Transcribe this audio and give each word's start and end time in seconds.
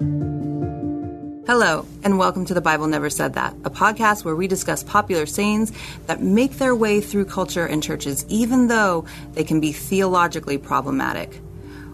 Hello, 0.00 1.86
and 2.02 2.18
welcome 2.18 2.44
to 2.46 2.54
The 2.54 2.60
Bible 2.60 2.88
Never 2.88 3.08
Said 3.08 3.34
That, 3.34 3.54
a 3.64 3.70
podcast 3.70 4.24
where 4.24 4.34
we 4.34 4.48
discuss 4.48 4.82
popular 4.82 5.24
sayings 5.24 5.70
that 6.06 6.20
make 6.20 6.54
their 6.54 6.74
way 6.74 7.00
through 7.00 7.26
culture 7.26 7.64
and 7.64 7.80
churches, 7.80 8.26
even 8.28 8.66
though 8.66 9.04
they 9.34 9.44
can 9.44 9.60
be 9.60 9.70
theologically 9.70 10.58
problematic. 10.58 11.40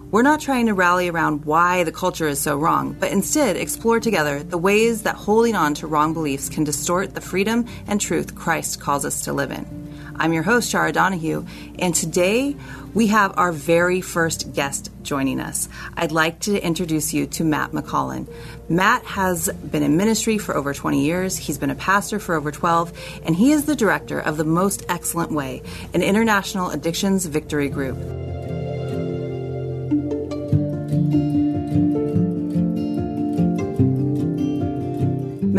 We're 0.09 0.23
not 0.23 0.41
trying 0.41 0.65
to 0.65 0.73
rally 0.73 1.09
around 1.09 1.45
why 1.45 1.83
the 1.83 1.91
culture 1.91 2.27
is 2.27 2.41
so 2.41 2.57
wrong, 2.57 2.97
but 2.99 3.11
instead 3.11 3.55
explore 3.55 3.99
together 3.99 4.41
the 4.41 4.57
ways 4.57 5.03
that 5.03 5.13
holding 5.13 5.53
on 5.53 5.75
to 5.75 5.85
wrong 5.85 6.15
beliefs 6.15 6.49
can 6.49 6.63
distort 6.63 7.13
the 7.13 7.21
freedom 7.21 7.67
and 7.85 8.01
truth 8.01 8.33
Christ 8.33 8.79
calls 8.79 9.05
us 9.05 9.25
to 9.25 9.33
live 9.33 9.51
in. 9.51 9.80
I'm 10.21 10.33
your 10.33 10.43
host, 10.43 10.69
Chara 10.69 10.91
Donahue, 10.91 11.47
and 11.79 11.95
today 11.95 12.55
we 12.93 13.07
have 13.07 13.33
our 13.39 13.51
very 13.51 14.01
first 14.01 14.53
guest 14.53 14.91
joining 15.01 15.39
us. 15.39 15.67
I'd 15.97 16.11
like 16.11 16.41
to 16.41 16.63
introduce 16.63 17.11
you 17.11 17.25
to 17.25 17.43
Matt 17.43 17.71
MacCollin. 17.71 18.31
Matt 18.69 19.03
has 19.03 19.49
been 19.49 19.81
in 19.81 19.97
ministry 19.97 20.37
for 20.37 20.55
over 20.55 20.75
20 20.75 21.03
years, 21.03 21.37
he's 21.37 21.57
been 21.57 21.71
a 21.71 21.75
pastor 21.75 22.19
for 22.19 22.35
over 22.35 22.51
12, 22.51 23.21
and 23.25 23.35
he 23.35 23.51
is 23.51 23.65
the 23.65 23.75
director 23.75 24.19
of 24.19 24.37
The 24.37 24.43
Most 24.43 24.85
Excellent 24.89 25.31
Way, 25.31 25.63
an 25.95 26.03
international 26.03 26.69
addictions 26.69 27.25
victory 27.25 27.69
group. 27.69 27.97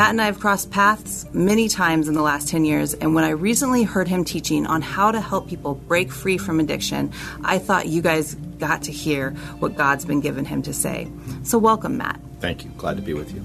Matt 0.02 0.10
and 0.10 0.20
I 0.20 0.26
have 0.26 0.40
crossed 0.40 0.72
paths 0.72 1.26
many 1.32 1.68
times 1.68 2.08
in 2.08 2.14
the 2.14 2.22
last 2.22 2.48
10 2.48 2.64
years, 2.64 2.92
and 2.92 3.14
when 3.14 3.22
I 3.22 3.28
recently 3.28 3.84
heard 3.84 4.08
him 4.08 4.24
teaching 4.24 4.66
on 4.66 4.82
how 4.82 5.12
to 5.12 5.20
help 5.20 5.48
people 5.48 5.76
break 5.76 6.10
free 6.10 6.38
from 6.38 6.58
addiction, 6.58 7.12
I 7.44 7.60
thought 7.60 7.86
you 7.86 8.02
guys 8.02 8.34
got 8.34 8.82
to 8.82 8.90
hear 8.90 9.30
what 9.60 9.76
God's 9.76 10.04
been 10.04 10.20
given 10.20 10.44
him 10.44 10.60
to 10.62 10.72
say. 10.72 11.06
So, 11.44 11.56
welcome, 11.56 11.98
Matt. 11.98 12.18
Thank 12.40 12.64
you. 12.64 12.70
Glad 12.70 12.96
to 12.96 13.02
be 13.02 13.14
with 13.14 13.32
you. 13.32 13.44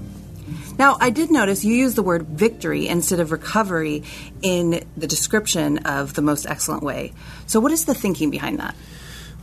Now, 0.76 0.96
I 1.00 1.10
did 1.10 1.30
notice 1.30 1.64
you 1.64 1.76
use 1.76 1.94
the 1.94 2.02
word 2.02 2.26
victory 2.26 2.88
instead 2.88 3.20
of 3.20 3.30
recovery 3.30 4.02
in 4.42 4.84
the 4.96 5.06
description 5.06 5.78
of 5.86 6.14
the 6.14 6.22
most 6.22 6.44
excellent 6.44 6.82
way. 6.82 7.12
So, 7.46 7.60
what 7.60 7.70
is 7.70 7.84
the 7.84 7.94
thinking 7.94 8.30
behind 8.32 8.58
that? 8.58 8.74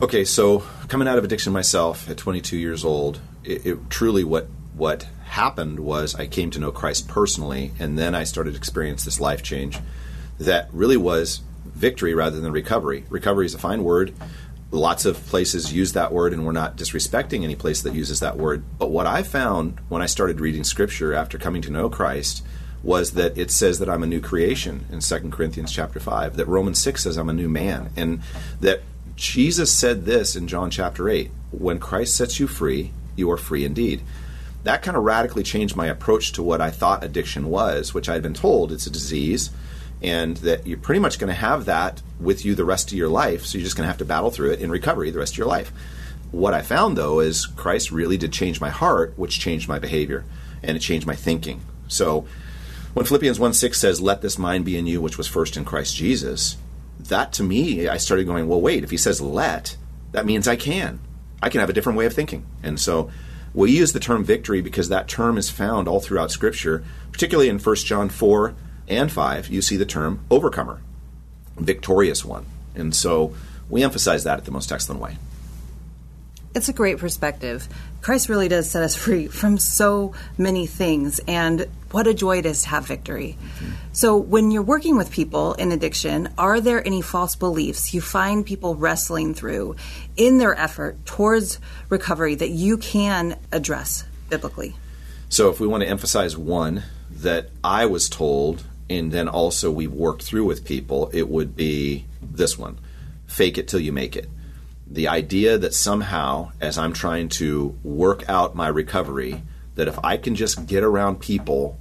Okay, 0.02 0.26
so 0.26 0.64
coming 0.88 1.08
out 1.08 1.16
of 1.16 1.24
addiction 1.24 1.54
myself 1.54 2.10
at 2.10 2.18
22 2.18 2.58
years 2.58 2.84
old, 2.84 3.20
it, 3.42 3.64
it 3.64 3.88
truly 3.88 4.22
what 4.22 4.48
what 4.74 5.06
happened 5.36 5.78
was 5.78 6.14
I 6.14 6.26
came 6.26 6.50
to 6.52 6.58
know 6.58 6.72
Christ 6.72 7.08
personally, 7.08 7.72
and 7.78 7.98
then 7.98 8.14
I 8.14 8.24
started 8.24 8.52
to 8.52 8.56
experience 8.56 9.04
this 9.04 9.20
life 9.20 9.42
change 9.42 9.78
that 10.38 10.72
really 10.72 10.96
was 10.96 11.42
victory 11.66 12.14
rather 12.14 12.40
than 12.40 12.52
recovery. 12.52 13.04
Recovery 13.10 13.44
is 13.44 13.52
a 13.52 13.58
fine 13.58 13.84
word. 13.84 14.14
Lots 14.70 15.04
of 15.04 15.26
places 15.26 15.74
use 15.74 15.92
that 15.92 16.10
word, 16.10 16.32
and 16.32 16.46
we're 16.46 16.52
not 16.52 16.78
disrespecting 16.78 17.44
any 17.44 17.54
place 17.54 17.82
that 17.82 17.92
uses 17.92 18.20
that 18.20 18.38
word. 18.38 18.64
But 18.78 18.90
what 18.90 19.06
I 19.06 19.22
found 19.22 19.78
when 19.90 20.00
I 20.00 20.06
started 20.06 20.40
reading 20.40 20.64
Scripture 20.64 21.12
after 21.12 21.36
coming 21.36 21.60
to 21.62 21.70
know 21.70 21.90
Christ 21.90 22.42
was 22.82 23.12
that 23.12 23.36
it 23.36 23.50
says 23.50 23.78
that 23.78 23.90
I'm 23.90 24.02
a 24.02 24.06
new 24.06 24.22
creation 24.22 24.86
in 24.90 25.00
2 25.00 25.28
Corinthians 25.28 25.70
chapter 25.70 26.00
5, 26.00 26.36
that 26.36 26.48
Romans 26.48 26.80
6 26.80 27.02
says 27.02 27.18
I'm 27.18 27.28
a 27.28 27.34
new 27.34 27.50
man, 27.50 27.90
and 27.94 28.20
that 28.62 28.80
Jesus 29.16 29.70
said 29.70 30.06
this 30.06 30.34
in 30.34 30.48
John 30.48 30.70
chapter 30.70 31.10
8 31.10 31.30
when 31.50 31.78
Christ 31.78 32.16
sets 32.16 32.40
you 32.40 32.46
free, 32.46 32.92
you 33.16 33.30
are 33.30 33.36
free 33.36 33.66
indeed 33.66 34.00
that 34.66 34.82
kind 34.82 34.96
of 34.96 35.04
radically 35.04 35.42
changed 35.42 35.76
my 35.76 35.86
approach 35.86 36.32
to 36.32 36.42
what 36.42 36.60
I 36.60 36.70
thought 36.70 37.04
addiction 37.04 37.48
was, 37.48 37.94
which 37.94 38.08
I 38.08 38.14
had 38.14 38.22
been 38.22 38.34
told 38.34 38.72
it's 38.72 38.86
a 38.86 38.90
disease 38.90 39.50
and 40.02 40.36
that 40.38 40.66
you're 40.66 40.76
pretty 40.76 40.98
much 40.98 41.18
going 41.18 41.28
to 41.28 41.34
have 41.34 41.64
that 41.66 42.02
with 42.20 42.44
you 42.44 42.54
the 42.54 42.64
rest 42.64 42.90
of 42.90 42.98
your 42.98 43.08
life. 43.08 43.46
So 43.46 43.58
you're 43.58 43.64
just 43.64 43.76
going 43.76 43.84
to 43.84 43.88
have 43.88 43.98
to 43.98 44.04
battle 44.04 44.30
through 44.30 44.50
it 44.50 44.60
in 44.60 44.70
recovery 44.70 45.10
the 45.10 45.20
rest 45.20 45.34
of 45.34 45.38
your 45.38 45.46
life. 45.46 45.72
What 46.32 46.52
I 46.52 46.62
found 46.62 46.96
though 46.96 47.20
is 47.20 47.46
Christ 47.46 47.92
really 47.92 48.16
did 48.16 48.32
change 48.32 48.60
my 48.60 48.70
heart, 48.70 49.14
which 49.16 49.38
changed 49.38 49.68
my 49.68 49.78
behavior 49.78 50.24
and 50.62 50.76
it 50.76 50.80
changed 50.80 51.06
my 51.06 51.14
thinking. 51.14 51.62
So 51.86 52.26
when 52.92 53.06
Philippians 53.06 53.38
1 53.38 53.54
6 53.54 53.78
says, 53.78 54.00
Let 54.00 54.20
this 54.20 54.36
mind 54.36 54.64
be 54.64 54.76
in 54.76 54.86
you, 54.86 55.00
which 55.00 55.16
was 55.16 55.28
first 55.28 55.56
in 55.56 55.64
Christ 55.64 55.94
Jesus, 55.94 56.56
that 56.98 57.32
to 57.34 57.44
me, 57.44 57.86
I 57.88 57.98
started 57.98 58.26
going, 58.26 58.48
Well, 58.48 58.60
wait, 58.60 58.82
if 58.82 58.90
he 58.90 58.96
says 58.96 59.20
let, 59.20 59.76
that 60.10 60.26
means 60.26 60.48
I 60.48 60.56
can. 60.56 60.98
I 61.40 61.50
can 61.50 61.60
have 61.60 61.70
a 61.70 61.72
different 61.72 61.98
way 61.98 62.06
of 62.06 62.14
thinking. 62.14 62.44
And 62.62 62.80
so 62.80 63.10
we 63.56 63.72
use 63.72 63.94
the 63.94 64.00
term 64.00 64.22
victory 64.22 64.60
because 64.60 64.90
that 64.90 65.08
term 65.08 65.38
is 65.38 65.48
found 65.48 65.88
all 65.88 65.98
throughout 65.98 66.30
Scripture, 66.30 66.84
particularly 67.10 67.48
in 67.48 67.58
1 67.58 67.76
John 67.76 68.10
4 68.10 68.54
and 68.86 69.10
5. 69.10 69.48
You 69.48 69.62
see 69.62 69.78
the 69.78 69.86
term 69.86 70.20
overcomer, 70.30 70.82
victorious 71.56 72.22
one. 72.22 72.44
And 72.74 72.94
so 72.94 73.34
we 73.70 73.82
emphasize 73.82 74.24
that 74.24 74.38
at 74.38 74.44
the 74.44 74.50
most 74.50 74.70
excellent 74.70 75.00
way. 75.00 75.16
It's 76.56 76.70
a 76.70 76.72
great 76.72 76.96
perspective. 76.96 77.68
Christ 78.00 78.30
really 78.30 78.48
does 78.48 78.70
set 78.70 78.82
us 78.82 78.96
free 78.96 79.26
from 79.40 79.58
so 79.58 80.14
many 80.38 80.66
things, 80.66 81.20
and 81.28 81.66
what 81.90 82.06
a 82.06 82.14
joy 82.14 82.38
it 82.38 82.46
is 82.46 82.62
to 82.62 82.70
have 82.70 82.86
victory. 82.86 83.36
Mm-hmm. 83.38 83.72
So, 83.92 84.16
when 84.16 84.50
you're 84.50 84.62
working 84.62 84.96
with 84.96 85.10
people 85.10 85.52
in 85.52 85.70
addiction, 85.70 86.30
are 86.38 86.58
there 86.62 86.84
any 86.86 87.02
false 87.02 87.36
beliefs 87.36 87.92
you 87.92 88.00
find 88.00 88.46
people 88.46 88.74
wrestling 88.74 89.34
through 89.34 89.76
in 90.16 90.38
their 90.38 90.58
effort 90.58 90.96
towards 91.04 91.60
recovery 91.90 92.34
that 92.36 92.48
you 92.48 92.78
can 92.78 93.36
address 93.52 94.04
biblically? 94.30 94.74
So, 95.28 95.50
if 95.50 95.60
we 95.60 95.66
want 95.66 95.82
to 95.82 95.90
emphasize 95.90 96.38
one 96.38 96.84
that 97.10 97.50
I 97.62 97.84
was 97.84 98.08
told, 98.08 98.64
and 98.88 99.12
then 99.12 99.28
also 99.28 99.70
we've 99.70 99.92
worked 99.92 100.22
through 100.22 100.46
with 100.46 100.64
people, 100.64 101.10
it 101.12 101.28
would 101.28 101.54
be 101.54 102.06
this 102.22 102.56
one 102.56 102.78
fake 103.26 103.58
it 103.58 103.68
till 103.68 103.80
you 103.80 103.92
make 103.92 104.16
it 104.16 104.30
the 104.86 105.08
idea 105.08 105.58
that 105.58 105.74
somehow, 105.74 106.52
as 106.60 106.78
I'm 106.78 106.92
trying 106.92 107.28
to 107.30 107.78
work 107.82 108.28
out 108.28 108.54
my 108.54 108.68
recovery, 108.68 109.42
that 109.74 109.88
if 109.88 109.98
I 110.04 110.16
can 110.16 110.34
just 110.34 110.66
get 110.66 110.84
around 110.84 111.20
people 111.20 111.78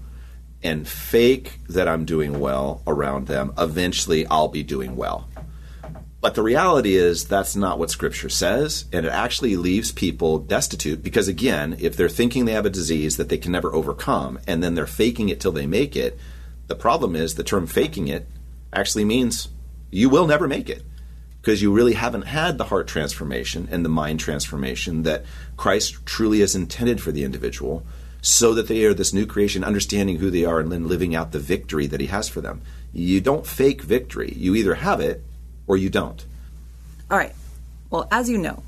and 0.64 0.88
fake 0.88 1.60
that 1.70 1.88
I'm 1.88 2.06
doing 2.06 2.40
well 2.40 2.82
around 2.88 3.28
them, 3.28 3.54
eventually 3.58 4.26
I'll 4.28 4.48
be 4.48 4.64
doing 4.64 4.96
well. 4.96 5.30
But 6.20 6.34
the 6.34 6.42
reality 6.42 6.96
is 6.96 7.26
that's 7.26 7.56
not 7.56 7.78
what 7.78 7.92
Scripture 7.92 8.30
says, 8.30 8.86
and 8.92 9.06
it 9.06 9.12
actually 9.12 9.56
leaves 9.56 9.92
people 9.92 10.40
destitute 10.40 11.04
because, 11.04 11.28
again, 11.28 11.76
if 11.80 11.96
they're 11.96 12.10
thinking 12.10 12.46
they 12.46 12.54
have 12.54 12.66
a 12.66 12.72
disease 12.72 13.18
that 13.18 13.30
they 13.30 13.38
can 13.38 13.52
never 13.52 13.72
overcome 13.72 14.40
and 14.48 14.64
then 14.64 14.74
they're 14.74 14.88
faking 14.88 15.30
it 15.30 15.40
till 15.40 15.52
they 15.52 15.68
make 15.68 15.96
it, 15.96 16.18
the 16.66 16.76
problem 16.76 17.16
is 17.16 17.36
the 17.36 17.44
term 17.44 17.68
faking 17.68 18.08
it 18.08 18.28
actually 18.74 19.06
means 19.06 19.50
you 19.92 20.10
will 20.10 20.26
never 20.26 20.48
make 20.48 20.68
it 20.68 20.82
because 21.46 21.62
you 21.62 21.72
really 21.72 21.94
haven't 21.94 22.24
had 22.24 22.58
the 22.58 22.64
heart 22.64 22.88
transformation 22.88 23.68
and 23.70 23.86
the 23.86 23.90
mind 23.90 24.20
transformation 24.20 25.04
that 25.04 25.24
Christ 25.58 26.04
truly 26.04 26.40
has 26.40 26.56
intended 26.56 27.00
for 27.00 27.12
the 27.12 27.24
individual 27.24 27.86
so 28.24 28.56
that 28.56 28.68
they 28.68 28.84
are 28.86 28.96
this 28.96 29.14
new 29.14 29.28
creation, 29.28 29.64
understanding 29.64 30.18
who 30.18 30.32
they 30.32 30.44
are 30.44 30.60
and 30.60 30.72
then 30.72 30.88
living 30.88 31.14
out 31.14 31.34
the 31.34 31.38
victory 31.38 31.86
that 31.86 32.02
He 32.02 32.08
has 32.08 32.28
for 32.28 32.42
them. 32.42 32.64
You 32.94 33.22
don't 33.22 33.46
fake 33.46 33.84
victory. 33.84 34.34
You 34.36 34.56
either 34.56 34.74
have 34.74 35.00
it 35.00 35.24
or 35.68 35.78
you 35.78 35.92
don't. 35.92 36.26
All 37.12 37.18
right. 37.20 37.36
Well, 37.92 38.08
as 38.10 38.28
you 38.28 38.40
know, 38.40 38.64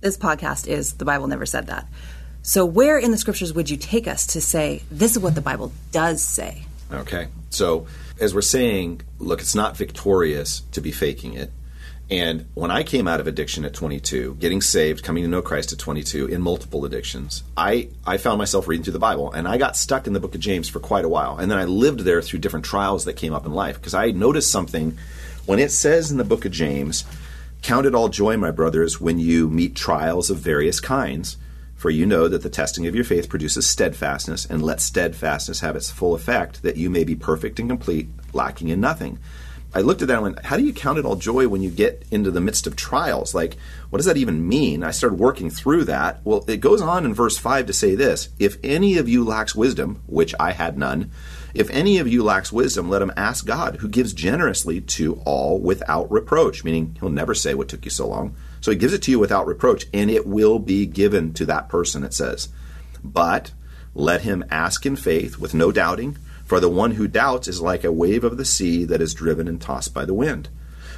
this 0.00 0.18
podcast 0.18 0.66
is 0.66 0.94
The 0.94 1.04
Bible 1.04 1.28
Never 1.28 1.46
Said 1.46 1.68
That. 1.68 1.86
So, 2.42 2.66
where 2.66 2.98
in 2.98 3.12
the 3.12 3.18
scriptures 3.18 3.54
would 3.54 3.70
you 3.70 3.76
take 3.76 4.08
us 4.08 4.26
to 4.28 4.40
say, 4.40 4.82
this 4.90 5.12
is 5.12 5.20
what 5.20 5.36
the 5.36 5.40
Bible 5.40 5.70
does 5.92 6.24
say? 6.24 6.64
Okay. 6.90 7.28
So, 7.50 7.86
as 8.18 8.34
we're 8.34 8.42
saying, 8.42 9.02
look, 9.20 9.40
it's 9.40 9.54
not 9.54 9.76
victorious 9.76 10.62
to 10.72 10.80
be 10.80 10.90
faking 10.90 11.34
it. 11.34 11.52
And 12.10 12.46
when 12.54 12.72
I 12.72 12.82
came 12.82 13.06
out 13.06 13.20
of 13.20 13.28
addiction 13.28 13.64
at 13.64 13.72
22, 13.72 14.36
getting 14.40 14.60
saved, 14.60 15.04
coming 15.04 15.22
to 15.22 15.28
know 15.28 15.42
Christ 15.42 15.72
at 15.72 15.78
22 15.78 16.26
in 16.26 16.42
multiple 16.42 16.84
addictions, 16.84 17.44
I, 17.56 17.88
I 18.04 18.16
found 18.16 18.38
myself 18.38 18.66
reading 18.66 18.82
through 18.82 18.94
the 18.94 18.98
Bible 18.98 19.30
and 19.30 19.46
I 19.46 19.58
got 19.58 19.76
stuck 19.76 20.08
in 20.08 20.12
the 20.12 20.18
book 20.18 20.34
of 20.34 20.40
James 20.40 20.68
for 20.68 20.80
quite 20.80 21.04
a 21.04 21.08
while. 21.08 21.38
And 21.38 21.48
then 21.48 21.58
I 21.58 21.64
lived 21.64 22.00
there 22.00 22.20
through 22.20 22.40
different 22.40 22.64
trials 22.64 23.04
that 23.04 23.12
came 23.12 23.32
up 23.32 23.46
in 23.46 23.52
life 23.52 23.76
because 23.76 23.94
I 23.94 24.10
noticed 24.10 24.50
something 24.50 24.98
when 25.46 25.60
it 25.60 25.70
says 25.70 26.10
in 26.10 26.18
the 26.18 26.24
book 26.24 26.44
of 26.44 26.50
James, 26.52 27.04
Count 27.62 27.86
it 27.86 27.94
all 27.94 28.08
joy, 28.08 28.36
my 28.36 28.50
brothers, 28.50 29.00
when 29.00 29.18
you 29.18 29.48
meet 29.48 29.76
trials 29.76 30.30
of 30.30 30.38
various 30.38 30.80
kinds. 30.80 31.36
For 31.76 31.90
you 31.90 32.06
know 32.06 32.28
that 32.28 32.42
the 32.42 32.50
testing 32.50 32.86
of 32.86 32.94
your 32.94 33.04
faith 33.04 33.28
produces 33.28 33.66
steadfastness, 33.66 34.46
and 34.46 34.62
let 34.62 34.80
steadfastness 34.80 35.60
have 35.60 35.76
its 35.76 35.90
full 35.90 36.14
effect, 36.14 36.62
that 36.62 36.76
you 36.76 36.90
may 36.90 37.04
be 37.04 37.14
perfect 37.14 37.58
and 37.58 37.68
complete, 37.68 38.08
lacking 38.32 38.68
in 38.68 38.80
nothing. 38.80 39.18
I 39.72 39.82
looked 39.82 40.02
at 40.02 40.08
that 40.08 40.14
and 40.14 40.22
went, 40.22 40.44
how 40.44 40.56
do 40.56 40.64
you 40.64 40.72
count 40.72 40.98
it 40.98 41.04
all 41.04 41.14
joy 41.14 41.46
when 41.46 41.62
you 41.62 41.70
get 41.70 42.04
into 42.10 42.32
the 42.32 42.40
midst 42.40 42.66
of 42.66 42.74
trials? 42.74 43.34
Like, 43.34 43.56
what 43.90 43.98
does 43.98 44.06
that 44.06 44.16
even 44.16 44.48
mean? 44.48 44.82
I 44.82 44.90
started 44.90 45.20
working 45.20 45.48
through 45.48 45.84
that. 45.84 46.20
Well, 46.24 46.44
it 46.48 46.56
goes 46.56 46.82
on 46.82 47.04
in 47.04 47.14
verse 47.14 47.38
5 47.38 47.66
to 47.66 47.72
say 47.72 47.94
this 47.94 48.30
If 48.38 48.58
any 48.64 48.98
of 48.98 49.08
you 49.08 49.24
lacks 49.24 49.54
wisdom, 49.54 50.02
which 50.06 50.34
I 50.40 50.52
had 50.52 50.76
none, 50.76 51.12
if 51.54 51.70
any 51.70 51.98
of 51.98 52.08
you 52.08 52.24
lacks 52.24 52.52
wisdom, 52.52 52.88
let 52.88 53.02
him 53.02 53.12
ask 53.16 53.46
God, 53.46 53.76
who 53.76 53.88
gives 53.88 54.12
generously 54.12 54.80
to 54.80 55.20
all 55.24 55.58
without 55.58 56.10
reproach, 56.10 56.64
meaning 56.64 56.96
he'll 56.98 57.10
never 57.10 57.34
say 57.34 57.54
what 57.54 57.68
took 57.68 57.84
you 57.84 57.90
so 57.90 58.08
long. 58.08 58.34
So 58.60 58.70
he 58.70 58.76
gives 58.76 58.92
it 58.92 59.02
to 59.02 59.10
you 59.10 59.18
without 59.18 59.46
reproach, 59.46 59.86
and 59.94 60.10
it 60.10 60.26
will 60.26 60.58
be 60.58 60.86
given 60.86 61.32
to 61.34 61.46
that 61.46 61.68
person, 61.68 62.04
it 62.04 62.14
says. 62.14 62.48
But 63.02 63.52
let 63.94 64.22
him 64.22 64.44
ask 64.50 64.84
in 64.84 64.96
faith 64.96 65.38
with 65.38 65.54
no 65.54 65.72
doubting. 65.72 66.18
For 66.50 66.58
the 66.58 66.68
one 66.68 66.90
who 66.90 67.06
doubts 67.06 67.46
is 67.46 67.60
like 67.60 67.84
a 67.84 67.92
wave 67.92 68.24
of 68.24 68.36
the 68.36 68.44
sea 68.44 68.84
that 68.86 69.00
is 69.00 69.14
driven 69.14 69.46
and 69.46 69.60
tossed 69.60 69.94
by 69.94 70.04
the 70.04 70.12
wind. 70.12 70.48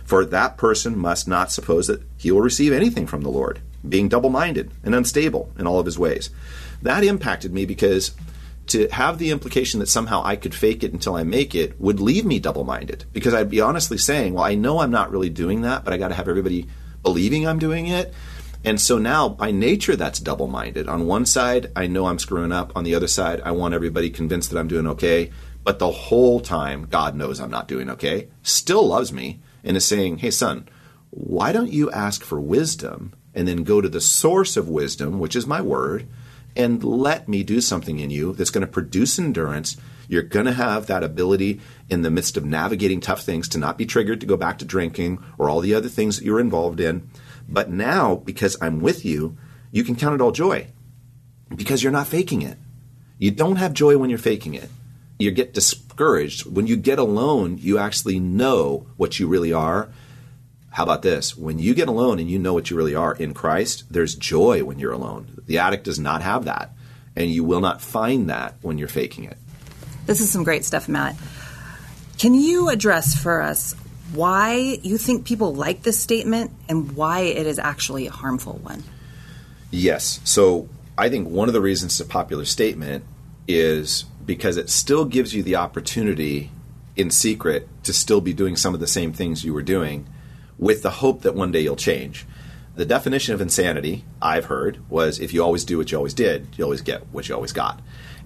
For 0.03 0.25
that 0.25 0.57
person 0.57 0.97
must 0.97 1.29
not 1.29 1.53
suppose 1.53 1.89
that 1.89 2.01
he 2.17 2.31
will 2.31 2.41
receive 2.41 2.73
anything 2.73 3.07
from 3.07 3.21
the 3.21 3.29
Lord. 3.29 3.61
being 3.87 4.09
double 4.09 4.31
minded 4.31 4.71
and 4.83 4.95
unstable 4.95 5.53
in 5.59 5.67
all 5.67 5.79
of 5.79 5.85
his 5.85 5.99
ways. 5.99 6.31
That 6.81 7.05
impacted 7.05 7.53
me 7.53 7.67
because 7.67 8.13
to 8.69 8.89
have 8.89 9.19
the 9.19 9.31
implication 9.31 9.79
that 9.81 9.91
somehow 9.91 10.23
I 10.25 10.37
could 10.37 10.55
fake 10.55 10.83
it 10.83 10.95
until 10.95 11.17
I 11.17 11.23
make 11.23 11.55
it 11.55 11.79
would 11.79 12.01
leave 12.01 12.25
me 12.25 12.39
double 12.39 12.65
minded 12.65 13.05
because 13.13 13.35
I'd 13.35 13.51
be 13.51 13.61
honestly 13.61 13.99
saying, 13.99 14.33
well, 14.33 14.45
I 14.45 14.55
know 14.55 14.79
I'm 14.79 14.91
not 14.91 15.11
really 15.11 15.29
doing 15.29 15.61
that, 15.63 15.85
but 15.85 15.93
I 15.93 15.99
got 15.99 16.09
to 16.09 16.15
have 16.15 16.31
everybody 16.31 16.67
believing 17.03 17.47
I'm 17.47 17.59
doing 17.59 17.89
it. 17.89 18.15
And 18.65 18.81
so 18.81 18.99
now, 18.99 19.29
by 19.29 19.51
nature, 19.51 19.97
that's 19.97 20.21
double 20.21 20.47
minded. 20.47 20.89
On 20.89 21.07
one 21.07 21.27
side, 21.27 21.73
I 21.75 21.89
know 21.89 22.07
I'm 22.07 22.19
screwing 22.19 22.53
up. 22.53 22.73
On 22.77 22.85
the 22.85 22.95
other 22.95 23.09
side, 23.09 23.41
I 23.45 23.51
want 23.51 23.75
everybody 23.75 24.09
convinced 24.09 24.51
that 24.51 24.59
I'm 24.59 24.69
doing 24.69 24.87
okay. 24.87 25.33
But 25.65 25.79
the 25.79 25.91
whole 25.91 26.41
time, 26.41 26.87
God 26.87 27.17
knows 27.17 27.41
I'm 27.41 27.51
not 27.51 27.69
doing 27.69 27.91
okay, 27.91 28.29
still 28.43 28.87
loves 28.87 29.13
me, 29.13 29.41
and 29.65 29.77
is 29.77 29.85
saying, 29.85 30.19
hey, 30.19 30.31
son, 30.31 30.69
why 31.11 31.53
don't 31.53 31.73
you 31.73 31.91
ask 31.91 32.25
for 32.25 32.41
wisdom 32.41 33.13
and 33.35 33.47
then 33.47 33.65
go 33.65 33.81
to 33.81 33.89
the 33.89 34.01
source 34.01 34.57
of 34.57 34.69
wisdom, 34.69 35.19
which 35.19 35.37
is 35.37 35.47
my 35.47 35.61
word, 35.61 36.07
and 36.57 36.83
let 36.85 37.29
me 37.29 37.43
do 37.43 37.61
something 37.61 37.99
in 37.99 38.11
you 38.11 38.33
that's 38.33 38.51
going 38.51 38.67
to 38.67 38.73
produce 38.73 39.19
endurance. 39.19 39.77
You're 40.09 40.23
going 40.23 40.47
to 40.47 40.53
have 40.53 40.87
that 40.87 41.03
ability 41.03 41.61
in 41.89 42.03
the 42.03 42.11
midst 42.11 42.37
of 42.37 42.45
navigating 42.45 43.01
tough 43.01 43.23
things 43.23 43.49
to 43.51 43.59
not 43.59 43.79
be 43.79 43.87
triggered 43.87 44.21
to 44.21 44.27
go 44.27 44.37
back 44.37 44.59
to 44.59 44.65
drinking 44.65 45.23
or 45.39 45.49
all 45.49 45.61
the 45.61 45.75
other 45.75 45.89
things 45.89 46.19
that 46.19 46.25
you're 46.25 46.41
involved 46.41 46.81
in. 46.81 47.09
But 47.49 47.71
now, 47.71 48.17
because 48.17 48.57
I'm 48.61 48.81
with 48.81 49.05
you, 49.05 49.37
you 49.71 49.85
can 49.85 49.97
count 49.97 50.15
it 50.15 50.21
all 50.21 50.33
joy 50.33 50.69
because 51.55 51.83
you're 51.83 51.93
not 51.93 52.07
faking 52.07 52.43
it. 52.43 52.59
You 53.19 53.31
don't 53.31 53.57
have 53.57 53.73
joy 53.73 53.99
when 53.99 54.11
you're 54.11 54.19
faking 54.19 54.55
it. 54.55 54.69
You 55.19 55.31
get 55.31 55.55
discouraged. 55.55 56.47
When 56.47 56.67
you 56.67 56.77
get 56.77 56.99
alone, 56.99 57.59
you 57.59 57.79
actually 57.79 58.19
know 58.19 58.87
what 58.97 59.21
you 59.21 59.29
really 59.29 59.53
are. 59.53 59.89
How 60.71 60.85
about 60.85 61.03
this? 61.03 61.37
When 61.37 61.59
you 61.59 61.75
get 61.75 61.89
alone 61.89 62.19
and 62.19 62.31
you 62.31 62.39
know 62.39 62.55
what 62.55 62.71
you 62.71 62.77
really 62.77 62.95
are 62.95 63.15
in 63.15 63.35
Christ, 63.35 63.85
there's 63.91 64.15
joy 64.15 64.65
when 64.65 64.79
you're 64.79 64.93
alone. 64.93 65.43
The 65.47 65.59
addict 65.59 65.85
does 65.85 65.99
not 65.99 66.23
have 66.23 66.47
that. 66.47 66.73
And 67.15 67.31
you 67.31 67.45
will 67.45 67.61
not 67.61 67.83
find 67.83 68.31
that 68.31 68.55
when 68.63 68.79
you're 68.79 68.89
faking 68.89 69.25
it. 69.25 69.37
This 70.07 70.21
is 70.21 70.31
some 70.31 70.45
great 70.45 70.65
stuff, 70.65 70.89
Matt. 70.89 71.15
Can 72.19 72.35
you 72.35 72.71
address 72.71 73.15
for 73.15 73.43
us 73.43 73.75
why 74.15 74.79
you 74.83 74.99
think 74.99 75.25
people 75.25 75.55
like 75.55 75.83
this 75.83 75.99
statement 75.99 76.51
and 76.69 76.93
why 76.93 77.21
it 77.21 77.47
is 77.47 77.59
actually 77.59 78.07
a 78.07 78.11
harmful 78.11 78.55
one? 78.55 78.83
Yes. 79.71 80.21
So 80.25 80.69
I 80.97 81.09
think 81.09 81.29
one 81.29 81.49
of 81.49 81.55
the 81.55 81.61
reasons 81.61 81.93
it's 81.93 82.01
a 82.01 82.11
popular 82.11 82.45
statement 82.45 83.05
is 83.49 84.05
because 84.25 84.57
it 84.57 84.71
still 84.71 85.05
gives 85.05 85.35
you 85.35 85.43
the 85.43 85.57
opportunity 85.57 86.51
in 86.97 87.11
secret 87.11 87.69
to 87.85 87.93
still 87.93 88.21
be 88.21 88.33
doing 88.33 88.57
some 88.57 88.75
of 88.75 88.81
the 88.81 88.87
same 88.87 89.13
things 89.13 89.45
you 89.45 89.55
were 89.55 89.63
doing 89.63 90.07
with 90.59 90.83
the 90.83 90.91
hope 90.91 91.23
that 91.23 91.35
one 91.35 91.51
day 91.51 91.61
you'll 91.61 91.77
change. 91.77 92.27
The 92.75 92.85
definition 92.85 93.35
of 93.35 93.41
insanity, 93.41 94.05
I've 94.21 94.47
heard, 94.47 94.79
was 94.89 95.19
if 95.19 95.35
you 95.35 95.43
always 95.43 95.65
do 95.65 95.79
what 95.79 95.91
you 95.91 95.99
always 95.99 96.15
did, 96.15 96.47
you 96.57 96.65
always 96.65 96.81
get 96.81 97.07
what 97.13 97.29
you 97.29 97.35
always 97.35 97.53
got. 97.53 97.81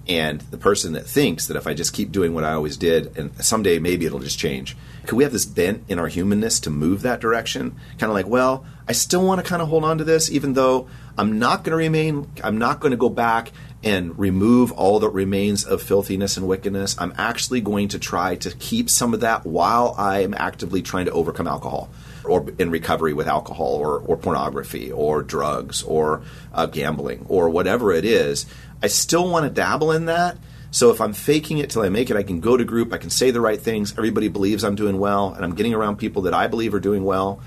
And 0.07 0.39
the 0.39 0.57
person 0.57 0.93
that 0.93 1.05
thinks 1.05 1.47
that 1.47 1.57
if 1.57 1.67
I 1.67 1.73
just 1.73 1.93
keep 1.93 2.11
doing 2.11 2.33
what 2.33 2.45
I 2.45 2.53
always 2.53 2.77
did, 2.77 3.17
and 3.17 3.33
someday 3.43 3.77
maybe 3.79 4.05
it'll 4.05 4.19
just 4.19 4.39
change. 4.39 4.77
Could 5.05 5.15
we 5.15 5.23
have 5.23 5.33
this 5.33 5.45
bent 5.45 5.83
in 5.89 5.99
our 5.99 6.07
humanness 6.07 6.59
to 6.61 6.69
move 6.69 7.01
that 7.01 7.19
direction? 7.19 7.75
Kind 7.97 8.09
of 8.09 8.13
like, 8.13 8.27
well, 8.27 8.65
I 8.87 8.93
still 8.93 9.25
want 9.25 9.43
to 9.43 9.47
kind 9.47 9.61
of 9.61 9.67
hold 9.67 9.83
on 9.83 9.97
to 9.97 10.05
this, 10.05 10.31
even 10.31 10.53
though 10.53 10.87
I'm 11.17 11.39
not 11.39 11.63
going 11.63 11.71
to 11.71 11.77
remain, 11.77 12.31
I'm 12.43 12.57
not 12.57 12.79
going 12.79 12.91
to 12.91 12.97
go 12.97 13.09
back 13.09 13.51
and 13.83 14.17
remove 14.17 14.71
all 14.71 14.99
that 14.99 15.09
remains 15.09 15.63
of 15.65 15.81
filthiness 15.81 16.37
and 16.37 16.47
wickedness. 16.47 16.95
I'm 16.99 17.13
actually 17.17 17.61
going 17.61 17.89
to 17.89 17.99
try 17.99 18.35
to 18.35 18.51
keep 18.51 18.89
some 18.89 19.13
of 19.13 19.19
that 19.19 19.45
while 19.45 19.93
I'm 19.97 20.33
actively 20.33 20.81
trying 20.81 21.05
to 21.05 21.11
overcome 21.11 21.47
alcohol 21.47 21.89
or 22.23 22.45
in 22.57 22.69
recovery 22.71 23.13
with 23.13 23.27
alcohol 23.27 23.75
or, 23.75 23.99
or 23.99 24.17
pornography 24.17 24.91
or 24.91 25.23
drugs 25.23 25.83
or 25.83 26.21
uh, 26.53 26.65
gambling 26.65 27.25
or 27.29 27.49
whatever 27.49 27.93
it 27.93 28.05
is. 28.05 28.45
I 28.81 28.87
still 28.87 29.29
want 29.29 29.45
to 29.45 29.49
dabble 29.49 29.91
in 29.91 30.05
that. 30.05 30.37
So 30.71 30.91
if 30.91 31.01
I'm 31.01 31.13
faking 31.13 31.59
it 31.59 31.69
till 31.69 31.81
I 31.81 31.89
make 31.89 32.09
it, 32.09 32.17
I 32.17 32.23
can 32.23 32.39
go 32.39 32.57
to 32.57 32.63
group, 32.63 32.93
I 32.93 32.97
can 32.97 33.09
say 33.09 33.31
the 33.31 33.41
right 33.41 33.59
things, 33.59 33.97
everybody 33.97 34.27
believes 34.27 34.63
I'm 34.63 34.75
doing 34.75 34.99
well, 34.99 35.33
and 35.33 35.43
I'm 35.43 35.55
getting 35.55 35.73
around 35.73 35.97
people 35.97 36.23
that 36.23 36.33
I 36.33 36.47
believe 36.47 36.73
are 36.73 36.79
doing 36.79 37.03
well. 37.03 37.41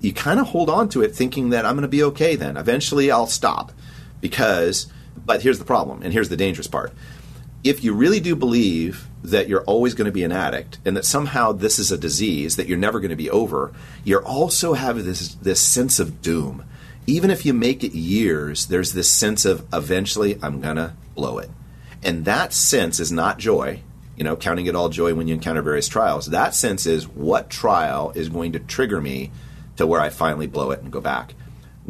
You 0.00 0.12
kind 0.12 0.40
of 0.40 0.48
hold 0.48 0.68
on 0.68 0.88
to 0.90 1.02
it 1.02 1.14
thinking 1.14 1.50
that 1.50 1.64
I'm 1.64 1.74
going 1.74 1.82
to 1.82 1.88
be 1.88 2.02
okay 2.04 2.34
then. 2.34 2.56
Eventually 2.56 3.10
I'll 3.10 3.26
stop 3.26 3.72
because, 4.20 4.90
but 5.24 5.42
here's 5.42 5.58
the 5.58 5.64
problem, 5.64 6.02
and 6.02 6.12
here's 6.12 6.28
the 6.28 6.36
dangerous 6.36 6.66
part. 6.66 6.92
If 7.62 7.84
you 7.84 7.92
really 7.94 8.18
do 8.18 8.34
believe 8.34 9.06
that 9.22 9.48
you're 9.48 9.62
always 9.64 9.94
going 9.94 10.06
to 10.06 10.12
be 10.12 10.24
an 10.24 10.32
addict 10.32 10.78
and 10.84 10.96
that 10.96 11.04
somehow 11.04 11.52
this 11.52 11.78
is 11.78 11.92
a 11.92 11.98
disease 11.98 12.56
that 12.56 12.66
you're 12.66 12.78
never 12.78 12.98
going 12.98 13.10
to 13.10 13.16
be 13.16 13.30
over, 13.30 13.72
you're 14.02 14.24
also 14.24 14.72
having 14.72 15.04
this, 15.04 15.34
this 15.36 15.60
sense 15.60 16.00
of 16.00 16.22
doom 16.22 16.64
even 17.06 17.30
if 17.30 17.44
you 17.44 17.52
make 17.52 17.82
it 17.82 17.92
years, 17.92 18.66
there's 18.66 18.92
this 18.92 19.10
sense 19.10 19.44
of 19.44 19.66
eventually 19.72 20.38
I'm 20.42 20.60
going 20.60 20.76
to 20.76 20.94
blow 21.14 21.38
it. 21.38 21.50
And 22.02 22.24
that 22.24 22.52
sense 22.52 23.00
is 23.00 23.12
not 23.12 23.38
joy, 23.38 23.80
you 24.16 24.24
know, 24.24 24.36
counting 24.36 24.66
it 24.66 24.74
all 24.74 24.88
joy 24.88 25.14
when 25.14 25.28
you 25.28 25.34
encounter 25.34 25.62
various 25.62 25.88
trials. 25.88 26.26
That 26.26 26.54
sense 26.54 26.86
is 26.86 27.08
what 27.08 27.50
trial 27.50 28.12
is 28.14 28.28
going 28.28 28.52
to 28.52 28.58
trigger 28.58 29.00
me 29.00 29.30
to 29.76 29.86
where 29.86 30.00
I 30.00 30.10
finally 30.10 30.46
blow 30.46 30.70
it 30.70 30.80
and 30.80 30.92
go 30.92 31.00
back. 31.00 31.34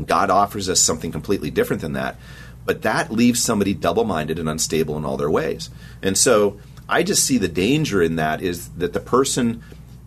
God 0.03 0.31
offers 0.31 0.69
us 0.69 0.81
something 0.81 1.13
completely 1.13 1.51
different 1.51 1.83
than 1.83 1.93
that, 1.95 2.17
but 2.65 2.83
that 2.83 3.11
leaves 3.11 3.43
somebody 3.43 3.75
double 3.75 4.05
minded 4.05 4.39
and 4.39 4.49
unstable 4.49 4.97
in 4.97 5.05
all 5.05 5.17
their 5.17 5.31
ways. 5.31 5.69
And 6.03 6.17
so 6.17 6.59
I 6.89 7.03
just 7.03 7.25
see 7.25 7.39
the 7.39 7.49
danger 7.49 8.03
in 8.03 8.17
that 8.17 8.43
is 8.43 8.69
that 8.71 8.93
the 8.93 9.01
person 9.01 9.63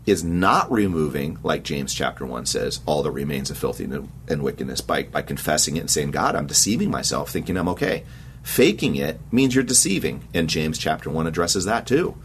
is 0.06 0.24
not 0.24 0.72
removing, 0.72 1.40
like 1.42 1.64
James 1.64 1.94
chapter 1.94 2.26
1 2.26 2.46
says, 2.46 2.80
all 2.86 3.02
the 3.02 3.12
remains 3.12 3.50
of 3.50 3.58
filthiness 3.58 4.06
and 4.28 4.44
wickedness 4.44 4.82
by, 4.82 5.04
by 5.04 5.22
confessing 5.22 5.78
it 5.78 5.82
and 5.82 5.90
saying, 5.90 6.12
God, 6.12 6.36
I'm 6.36 6.46
deceiving 6.46 6.92
myself, 6.92 7.32
thinking 7.32 7.58
I'm 7.58 7.70
okay. 7.70 8.04
Faking 8.44 8.96
it 8.96 9.20
means 9.32 9.56
you're 9.56 9.64
deceiving. 9.64 10.28
And 10.34 10.48
James 10.48 10.78
chapter 10.78 11.10
1 11.10 11.26
addresses 11.26 11.66
that 11.66 11.88
too. 11.88 12.16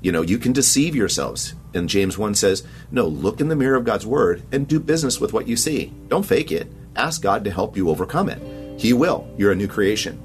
You 0.00 0.10
know, 0.10 0.22
you 0.22 0.38
can 0.38 0.52
deceive 0.52 0.96
yourselves. 0.96 1.54
And 1.74 1.88
James 1.88 2.18
1 2.18 2.34
says, 2.34 2.64
No, 2.90 3.06
look 3.06 3.40
in 3.40 3.48
the 3.48 3.56
mirror 3.56 3.76
of 3.76 3.84
God's 3.84 4.06
word 4.06 4.42
and 4.50 4.66
do 4.66 4.80
business 4.80 5.20
with 5.20 5.32
what 5.32 5.46
you 5.46 5.56
see. 5.56 5.92
Don't 6.08 6.26
fake 6.26 6.50
it. 6.50 6.72
Ask 6.96 7.22
God 7.22 7.44
to 7.44 7.50
help 7.52 7.76
you 7.76 7.90
overcome 7.90 8.28
it. 8.28 8.80
He 8.80 8.92
will. 8.92 9.28
You're 9.36 9.52
a 9.52 9.56
new 9.56 9.68
creation. 9.68 10.20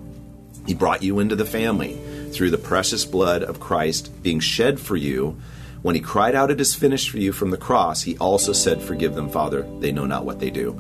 He 0.65 0.74
brought 0.74 1.04
you 1.04 1.19
into 1.19 1.36
the 1.36 1.45
family 1.45 2.00
through 2.31 2.50
the 2.50 2.57
precious 2.57 3.06
blood 3.06 3.44
of 3.44 3.60
Christ 3.60 4.24
being 4.24 4.39
shed 4.39 4.80
for 4.80 4.95
you 4.95 5.38
when 5.83 5.95
he 5.95 6.01
cried 6.01 6.33
out, 6.33 6.50
It 6.50 6.59
is 6.59 6.74
finished 6.74 7.09
for 7.09 7.19
you 7.19 7.31
from 7.31 7.51
the 7.51 7.57
cross, 7.57 8.01
he 8.01 8.18
also 8.18 8.53
said, 8.53 8.81
Forgive 8.81 9.13
them, 9.13 9.30
Father, 9.30 9.62
they 9.80 9.91
know 9.91 10.06
not 10.06 10.25
what 10.25 10.39
they 10.39 10.50
do. 10.50 10.71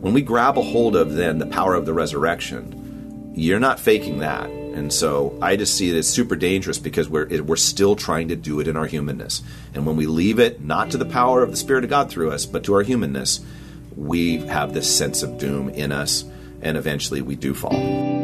When 0.00 0.14
we 0.14 0.22
grab 0.22 0.56
a 0.56 0.62
hold 0.62 0.96
of 0.96 1.14
then 1.14 1.38
the 1.38 1.46
power 1.46 1.74
of 1.74 1.86
the 1.86 1.92
resurrection, 1.92 3.32
you're 3.34 3.60
not 3.60 3.80
faking 3.80 4.20
that. 4.20 4.48
And 4.48 4.92
so 4.92 5.36
I 5.42 5.56
just 5.56 5.76
see 5.76 5.90
it 5.90 5.96
as 5.96 6.08
super 6.08 6.36
dangerous 6.36 6.78
because 6.78 7.08
we're, 7.08 7.26
it, 7.28 7.46
we're 7.46 7.56
still 7.56 7.96
trying 7.96 8.28
to 8.28 8.36
do 8.36 8.60
it 8.60 8.68
in 8.68 8.76
our 8.76 8.86
humanness. 8.86 9.42
And 9.72 9.86
when 9.86 9.96
we 9.96 10.06
leave 10.06 10.38
it 10.38 10.60
not 10.60 10.90
to 10.92 10.98
the 10.98 11.04
power 11.04 11.42
of 11.42 11.50
the 11.50 11.56
Spirit 11.56 11.84
of 11.84 11.90
God 11.90 12.10
through 12.10 12.30
us, 12.30 12.46
but 12.46 12.64
to 12.64 12.74
our 12.74 12.82
humanness, 12.82 13.40
we 13.96 14.38
have 14.46 14.72
this 14.72 14.94
sense 14.94 15.22
of 15.22 15.38
doom 15.38 15.68
in 15.68 15.90
us, 15.90 16.24
and 16.60 16.76
eventually 16.76 17.22
we 17.22 17.36
do 17.36 17.54
fall. 17.54 18.23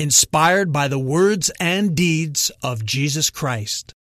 inspired 0.00 0.72
by 0.72 0.88
the 0.88 0.98
words 0.98 1.50
and 1.60 1.94
deeds 1.94 2.50
of 2.62 2.84
Jesus 2.84 3.28
Christ. 3.28 3.92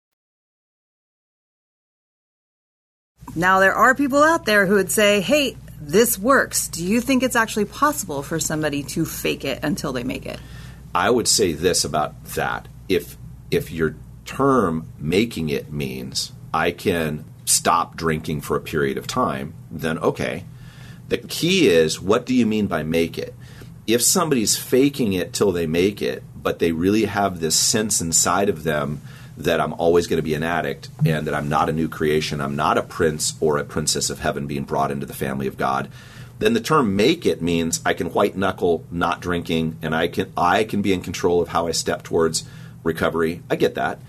Now, 3.35 3.59
there 3.59 3.75
are 3.75 3.95
people 3.95 4.23
out 4.23 4.47
there 4.47 4.65
who 4.65 4.75
would 4.75 4.91
say, 4.91 5.21
hey, 5.21 5.57
this 5.81 6.19
works. 6.19 6.69
Do 6.69 6.85
you 6.85 7.01
think 7.01 7.23
it's 7.23 7.37
actually 7.37 7.67
possible 7.67 8.23
for 8.23 8.39
somebody 8.39 8.83
to 8.85 9.05
fake 9.05 9.45
it 9.45 9.63
until 9.63 9.93
they 9.93 10.05
make 10.05 10.25
it? 10.25 10.39
I 10.95 11.11
would 11.11 11.29
say 11.29 11.53
this 11.53 11.85
about 11.85 12.25
that. 12.35 12.69
If 12.89 13.17
if 13.51 13.71
your 13.71 13.97
term 14.25 14.89
making 14.99 15.51
it 15.51 15.73
means 15.73 16.33
I 16.53 16.71
can 16.71 17.25
stop 17.45 17.97
drinking 17.97 18.41
for 18.43 18.57
a 18.57 18.61
period 18.61 18.99
of 18.99 19.07
time, 19.07 19.55
then 19.71 19.99
okay. 19.99 20.45
The 21.09 21.19
key 21.19 21.69
is 21.69 22.01
what 22.01 22.27
do 22.27 22.35
you 22.35 22.47
mean 22.47 22.67
by 22.67 22.83
make 22.83 23.19
it? 23.19 23.35
If 23.89 24.03
somebody's 24.03 24.55
faking 24.55 25.15
it 25.15 25.33
till 25.33 25.51
they 25.51 25.67
make 25.67 26.03
it, 26.03 26.23
but 26.37 26.59
they 26.59 26.73
really 26.73 27.07
have 27.07 27.41
this 27.41 27.57
sense 27.57 28.03
inside 28.03 28.51
of 28.51 28.63
them 28.63 29.01
that 29.39 29.63
I'm 29.63 29.73
always 29.73 30.07
going 30.07 30.19
to 30.19 30.23
be 30.23 30.35
an 30.35 30.43
addict 30.43 30.91
and 31.07 31.27
that 31.27 31.33
I'm 31.33 31.49
not 31.49 31.71
a 31.71 31.73
new 31.73 31.89
creation, 31.89 32.43
I'm 32.43 32.55
not 32.55 32.77
a 32.77 32.83
prince 32.83 33.33
or 33.41 33.57
a 33.57 33.65
princess 33.65 34.11
of 34.11 34.19
heaven 34.19 34.47
being 34.47 34.65
brought 34.65 34.91
into 34.91 35.07
the 35.07 35.15
family 35.15 35.47
of 35.47 35.57
God, 35.57 35.89
then 36.39 36.53
the 36.53 36.61
term 36.61 36.97
make 36.97 37.25
it 37.25 37.41
means 37.41 37.81
I 37.83 37.95
can 37.95 38.13
white 38.13 38.37
knuckle 38.37 38.85
not 38.91 39.23
drinking 39.23 39.79
and 39.81 39.95
I 39.95 40.09
can 40.09 40.31
I 40.37 40.65
can 40.65 40.83
be 40.83 40.93
in 40.93 41.01
control 41.01 41.41
of 41.41 41.49
how 41.49 41.67
I 41.67 41.71
step 41.71 42.03
towards 42.03 42.45
recovery. 42.85 43.43
I 43.49 43.57
get 43.57 43.75
that. 43.77 44.01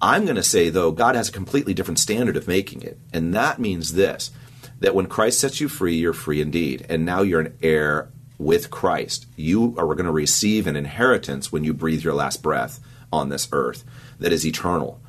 I'm 0.00 0.24
going 0.24 0.34
to 0.34 0.42
say 0.42 0.68
though 0.68 0.90
God 0.90 1.14
has 1.14 1.28
a 1.28 1.32
completely 1.32 1.74
different 1.74 2.00
standard 2.00 2.36
of 2.36 2.48
making 2.48 2.82
it. 2.82 2.98
And 3.12 3.32
that 3.34 3.60
means 3.60 3.92
this 3.92 4.32
that 4.80 4.96
when 4.96 5.06
Christ 5.06 5.38
sets 5.38 5.60
you 5.60 5.68
free, 5.68 5.94
you're 5.94 6.12
free 6.12 6.40
indeed. 6.40 6.84
And 6.88 7.04
now 7.04 7.22
you're 7.22 7.40
an 7.40 7.56
heir 7.62 8.08
with 8.42 8.70
Christ. 8.70 9.26
You 9.36 9.74
are 9.78 9.86
going 9.86 10.04
to 10.04 10.12
receive 10.12 10.66
an 10.66 10.76
inheritance 10.76 11.52
when 11.52 11.64
you 11.64 11.72
breathe 11.72 12.02
your 12.02 12.14
last 12.14 12.42
breath 12.42 12.80
on 13.12 13.28
this 13.28 13.48
earth 13.52 13.84
that 14.18 14.32
is 14.32 14.46
eternal. 14.46 15.00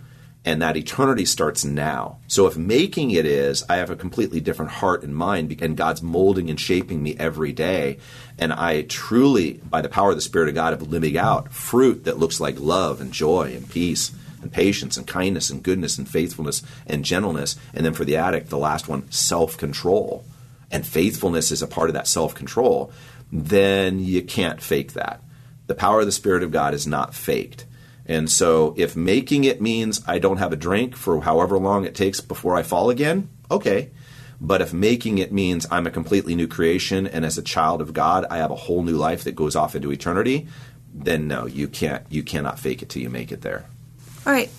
And 0.45 0.61
that 0.61 0.75
eternity 0.75 1.23
starts 1.23 1.63
now. 1.63 2.17
So 2.27 2.47
if 2.47 2.57
making 2.57 3.11
it 3.11 3.25
is, 3.25 3.63
I 3.69 3.77
have 3.77 3.89
a 3.89 3.95
completely 3.95 4.41
different 4.41 4.71
heart 4.71 5.01
and 5.01 5.15
mind, 5.15 5.55
and 5.61 5.77
God's 5.77 6.01
molding 6.01 6.49
and 6.49 6.59
shaping 6.59 7.01
me 7.01 7.15
every 7.17 7.53
day. 7.53 7.97
And 8.37 8.51
I 8.51 8.81
truly, 8.81 9.61
by 9.63 9.81
the 9.81 9.87
power 9.87 10.09
of 10.09 10.17
the 10.17 10.21
Spirit 10.21 10.49
of 10.49 10.55
God, 10.55 10.73
am 10.73 10.89
living 10.89 11.17
out 11.17 11.53
fruit 11.53 12.03
that 12.03 12.19
looks 12.19 12.41
like 12.41 12.59
love 12.59 12.99
and 12.99 13.13
joy 13.13 13.53
and 13.55 13.69
peace 13.69 14.11
and 14.41 14.51
patience 14.51 14.97
and 14.97 15.07
kindness 15.07 15.49
and 15.49 15.63
goodness 15.63 15.97
and 15.97 16.09
faithfulness 16.09 16.61
and 16.85 17.05
gentleness. 17.05 17.55
And 17.73 17.85
then 17.85 17.93
for 17.93 18.03
the 18.03 18.17
addict, 18.17 18.49
the 18.49 18.57
last 18.57 18.89
one, 18.89 19.09
self 19.11 19.57
control. 19.57 20.25
And 20.69 20.85
faithfulness 20.85 21.51
is 21.51 21.61
a 21.61 21.67
part 21.67 21.89
of 21.89 21.93
that 21.93 22.07
self 22.07 22.35
control. 22.35 22.91
Then 23.35 23.99
you 23.99 24.21
can't 24.21 24.61
fake 24.61 24.93
that. 24.93 25.23
The 25.65 25.73
power 25.73 26.01
of 26.01 26.05
the 26.05 26.11
Spirit 26.11 26.43
of 26.43 26.51
God 26.51 26.75
is 26.75 26.85
not 26.85 27.15
faked. 27.15 27.65
And 28.05 28.29
so 28.29 28.75
if 28.77 28.95
making 28.95 29.43
it 29.43 29.59
means 29.59 30.03
I 30.05 30.19
don't 30.19 30.37
have 30.37 30.53
a 30.53 30.55
drink 30.55 30.95
for 30.95 31.19
however 31.21 31.57
long 31.57 31.83
it 31.83 31.95
takes 31.95 32.21
before 32.21 32.55
I 32.55 32.61
fall 32.61 32.91
again, 32.91 33.29
okay. 33.49 33.89
But 34.39 34.61
if 34.61 34.71
making 34.71 35.17
it 35.17 35.33
means 35.33 35.65
I'm 35.71 35.87
a 35.87 35.91
completely 35.91 36.35
new 36.35 36.47
creation 36.47 37.07
and 37.07 37.25
as 37.25 37.39
a 37.39 37.41
child 37.41 37.81
of 37.81 37.91
God, 37.91 38.27
I 38.29 38.37
have 38.37 38.51
a 38.51 38.55
whole 38.55 38.83
new 38.83 38.97
life 38.97 39.23
that 39.23 39.35
goes 39.35 39.55
off 39.55 39.75
into 39.75 39.91
eternity, 39.91 40.47
then 40.93 41.27
no, 41.27 41.47
you 41.47 41.67
can't 41.67 42.05
you 42.09 42.21
cannot 42.21 42.59
fake 42.59 42.83
it 42.83 42.89
till 42.89 43.01
you 43.01 43.09
make 43.09 43.31
it 43.31 43.41
there. 43.41 43.65
All 44.27 44.33
right. 44.33 44.51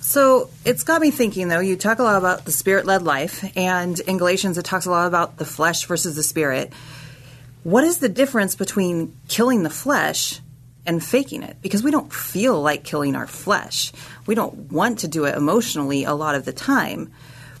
So 0.00 0.48
it's 0.64 0.84
got 0.84 1.02
me 1.02 1.10
thinking, 1.10 1.48
though. 1.48 1.60
You 1.60 1.76
talk 1.76 1.98
a 1.98 2.02
lot 2.02 2.16
about 2.16 2.46
the 2.46 2.52
spirit 2.52 2.86
led 2.86 3.02
life, 3.02 3.44
and 3.56 3.98
in 4.00 4.18
Galatians, 4.18 4.58
it 4.58 4.64
talks 4.64 4.86
a 4.86 4.90
lot 4.90 5.06
about 5.06 5.36
the 5.36 5.44
flesh 5.44 5.84
versus 5.84 6.16
the 6.16 6.24
spirit. 6.24 6.72
What 7.62 7.84
is 7.84 7.98
the 7.98 8.08
difference 8.08 8.54
between 8.54 9.16
killing 9.28 9.62
the 9.62 9.70
flesh 9.70 10.40
and 10.86 11.02
faking 11.02 11.42
it 11.42 11.56
because 11.62 11.82
we 11.82 11.90
don't 11.90 12.12
feel 12.12 12.60
like 12.60 12.84
killing 12.84 13.14
our 13.14 13.26
flesh. 13.26 13.92
We 14.26 14.34
don't 14.34 14.72
want 14.72 15.00
to 15.00 15.08
do 15.08 15.24
it 15.24 15.36
emotionally 15.36 16.04
a 16.04 16.14
lot 16.14 16.34
of 16.34 16.44
the 16.44 16.52
time. 16.52 17.12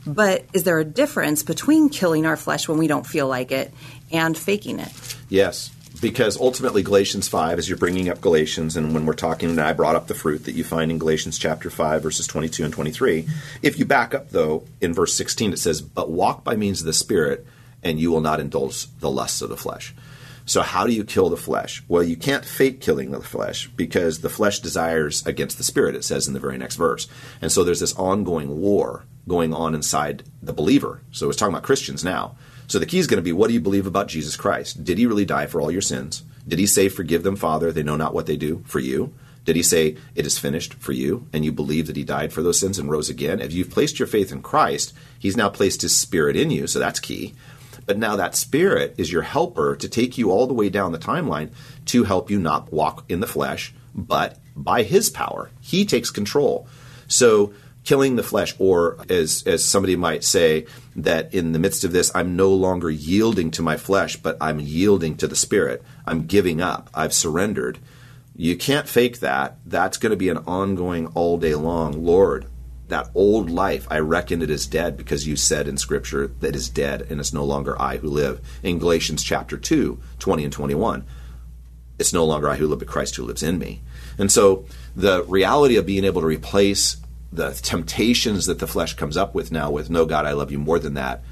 But 0.04 0.44
is 0.52 0.64
there 0.64 0.80
a 0.80 0.84
difference 0.84 1.44
between 1.44 1.88
killing 1.88 2.26
our 2.26 2.36
flesh 2.36 2.68
when 2.68 2.78
we 2.78 2.88
don't 2.88 3.06
feel 3.06 3.28
like 3.28 3.52
it 3.52 3.72
and 4.10 4.36
faking 4.36 4.80
it? 4.80 4.90
Yes, 5.28 5.70
because 6.00 6.40
ultimately 6.40 6.82
Galatians 6.82 7.28
5 7.28 7.60
as 7.60 7.68
you're 7.68 7.78
bringing 7.78 8.08
up 8.08 8.20
Galatians 8.20 8.76
and 8.76 8.94
when 8.94 9.06
we're 9.06 9.14
talking 9.14 9.50
and 9.50 9.60
I 9.60 9.72
brought 9.72 9.94
up 9.94 10.08
the 10.08 10.14
fruit 10.14 10.46
that 10.46 10.56
you 10.56 10.64
find 10.64 10.90
in 10.90 10.98
Galatians 10.98 11.38
chapter 11.38 11.70
5 11.70 12.02
verses 12.02 12.26
22 12.26 12.64
and 12.64 12.74
23 12.74 13.28
if 13.62 13.78
you 13.78 13.84
back 13.84 14.12
up 14.12 14.30
though 14.30 14.64
in 14.80 14.92
verse 14.92 15.14
16 15.14 15.52
it 15.52 15.58
says 15.58 15.80
but 15.80 16.10
walk 16.10 16.42
by 16.42 16.56
means 16.56 16.80
of 16.80 16.86
the 16.86 16.92
spirit 16.92 17.46
and 17.82 17.98
you 17.98 18.10
will 18.10 18.20
not 18.20 18.40
indulge 18.40 18.86
the 18.98 19.10
lusts 19.10 19.42
of 19.42 19.48
the 19.48 19.56
flesh 19.56 19.94
so, 20.44 20.62
how 20.62 20.86
do 20.86 20.92
you 20.92 21.04
kill 21.04 21.28
the 21.28 21.36
flesh? 21.36 21.82
Well, 21.86 22.02
you 22.02 22.16
can't 22.16 22.44
fake 22.44 22.80
killing 22.80 23.10
the 23.10 23.22
flesh 23.22 23.68
because 23.68 24.20
the 24.20 24.28
flesh 24.28 24.58
desires 24.58 25.24
against 25.24 25.56
the 25.56 25.64
spirit, 25.64 25.94
it 25.94 26.04
says 26.04 26.26
in 26.26 26.34
the 26.34 26.40
very 26.40 26.58
next 26.58 26.76
verse. 26.76 27.06
And 27.40 27.52
so 27.52 27.62
there's 27.62 27.80
this 27.80 27.94
ongoing 27.94 28.60
war 28.60 29.04
going 29.28 29.54
on 29.54 29.74
inside 29.74 30.24
the 30.42 30.52
believer. 30.52 31.00
So, 31.12 31.28
it's 31.28 31.38
talking 31.38 31.54
about 31.54 31.62
Christians 31.62 32.02
now. 32.02 32.36
So, 32.66 32.78
the 32.78 32.86
key 32.86 32.98
is 32.98 33.06
going 33.06 33.18
to 33.18 33.22
be 33.22 33.32
what 33.32 33.48
do 33.48 33.54
you 33.54 33.60
believe 33.60 33.86
about 33.86 34.08
Jesus 34.08 34.36
Christ? 34.36 34.82
Did 34.82 34.98
he 34.98 35.06
really 35.06 35.24
die 35.24 35.46
for 35.46 35.60
all 35.60 35.70
your 35.70 35.80
sins? 35.80 36.24
Did 36.46 36.58
he 36.58 36.66
say, 36.66 36.88
Forgive 36.88 37.22
them, 37.22 37.36
Father, 37.36 37.70
they 37.70 37.84
know 37.84 37.96
not 37.96 38.14
what 38.14 38.26
they 38.26 38.36
do 38.36 38.64
for 38.66 38.80
you? 38.80 39.14
Did 39.44 39.56
he 39.56 39.62
say, 39.62 39.96
It 40.16 40.26
is 40.26 40.38
finished 40.38 40.74
for 40.74 40.92
you, 40.92 41.28
and 41.32 41.44
you 41.44 41.52
believe 41.52 41.86
that 41.86 41.96
he 41.96 42.04
died 42.04 42.32
for 42.32 42.42
those 42.42 42.58
sins 42.58 42.80
and 42.80 42.90
rose 42.90 43.08
again? 43.08 43.40
If 43.40 43.52
you've 43.52 43.70
placed 43.70 44.00
your 44.00 44.08
faith 44.08 44.32
in 44.32 44.42
Christ, 44.42 44.92
he's 45.20 45.36
now 45.36 45.48
placed 45.48 45.82
his 45.82 45.96
spirit 45.96 46.34
in 46.34 46.50
you, 46.50 46.66
so 46.66 46.80
that's 46.80 46.98
key. 46.98 47.34
But 47.86 47.98
now 47.98 48.16
that 48.16 48.36
spirit 48.36 48.94
is 48.98 49.12
your 49.12 49.22
helper 49.22 49.76
to 49.76 49.88
take 49.88 50.18
you 50.18 50.30
all 50.30 50.46
the 50.46 50.54
way 50.54 50.68
down 50.68 50.92
the 50.92 50.98
timeline 50.98 51.50
to 51.86 52.04
help 52.04 52.30
you 52.30 52.38
not 52.38 52.72
walk 52.72 53.04
in 53.08 53.20
the 53.20 53.26
flesh, 53.26 53.74
but 53.94 54.38
by 54.54 54.82
his 54.82 55.10
power. 55.10 55.50
He 55.60 55.84
takes 55.84 56.10
control. 56.10 56.66
So 57.08 57.52
killing 57.84 58.16
the 58.16 58.22
flesh, 58.22 58.54
or 58.58 58.98
as 59.08 59.42
as 59.46 59.64
somebody 59.64 59.96
might 59.96 60.24
say, 60.24 60.66
that 60.94 61.34
in 61.34 61.52
the 61.52 61.58
midst 61.58 61.84
of 61.84 61.92
this, 61.92 62.10
I'm 62.14 62.36
no 62.36 62.50
longer 62.52 62.90
yielding 62.90 63.50
to 63.52 63.62
my 63.62 63.76
flesh, 63.76 64.16
but 64.16 64.36
I'm 64.40 64.60
yielding 64.60 65.16
to 65.16 65.26
the 65.26 65.36
spirit. 65.36 65.82
I'm 66.06 66.26
giving 66.26 66.60
up. 66.60 66.90
I've 66.94 67.14
surrendered. 67.14 67.78
You 68.36 68.56
can't 68.56 68.88
fake 68.88 69.20
that. 69.20 69.58
That's 69.66 69.98
going 69.98 70.10
to 70.10 70.16
be 70.16 70.28
an 70.28 70.38
ongoing 70.38 71.08
all 71.08 71.38
day 71.38 71.54
long. 71.54 72.04
Lord, 72.04 72.46
that 72.92 73.10
old 73.14 73.50
life, 73.50 73.86
I 73.90 73.98
reckon 73.98 74.42
it 74.42 74.50
is 74.50 74.66
dead 74.66 74.96
because 74.96 75.26
you 75.26 75.36
said 75.36 75.66
in 75.66 75.76
Scripture 75.76 76.28
that 76.40 76.54
is 76.54 76.68
dead 76.68 77.06
and 77.10 77.20
it's 77.20 77.32
no 77.32 77.44
longer 77.44 77.80
I 77.80 77.96
who 77.96 78.08
live. 78.08 78.40
In 78.62 78.78
Galatians 78.78 79.22
chapter 79.22 79.56
2, 79.56 79.98
20 80.18 80.44
and 80.44 80.52
21, 80.52 81.04
it's 81.98 82.12
no 82.12 82.24
longer 82.24 82.48
I 82.48 82.56
who 82.56 82.66
live, 82.66 82.80
but 82.80 82.88
Christ 82.88 83.16
who 83.16 83.24
lives 83.24 83.42
in 83.42 83.58
me. 83.58 83.80
And 84.18 84.30
so 84.30 84.66
the 84.94 85.24
reality 85.24 85.76
of 85.76 85.86
being 85.86 86.04
able 86.04 86.20
to 86.20 86.26
replace 86.26 86.96
the 87.32 87.52
temptations 87.52 88.46
that 88.46 88.58
the 88.58 88.66
flesh 88.66 88.94
comes 88.94 89.16
up 89.16 89.34
with 89.34 89.50
now 89.50 89.70
with, 89.70 89.88
no, 89.88 90.04
God, 90.04 90.26
I 90.26 90.32
love 90.32 90.52
you 90.52 90.58
more 90.58 90.78
than 90.78 90.94
that. 90.94 91.22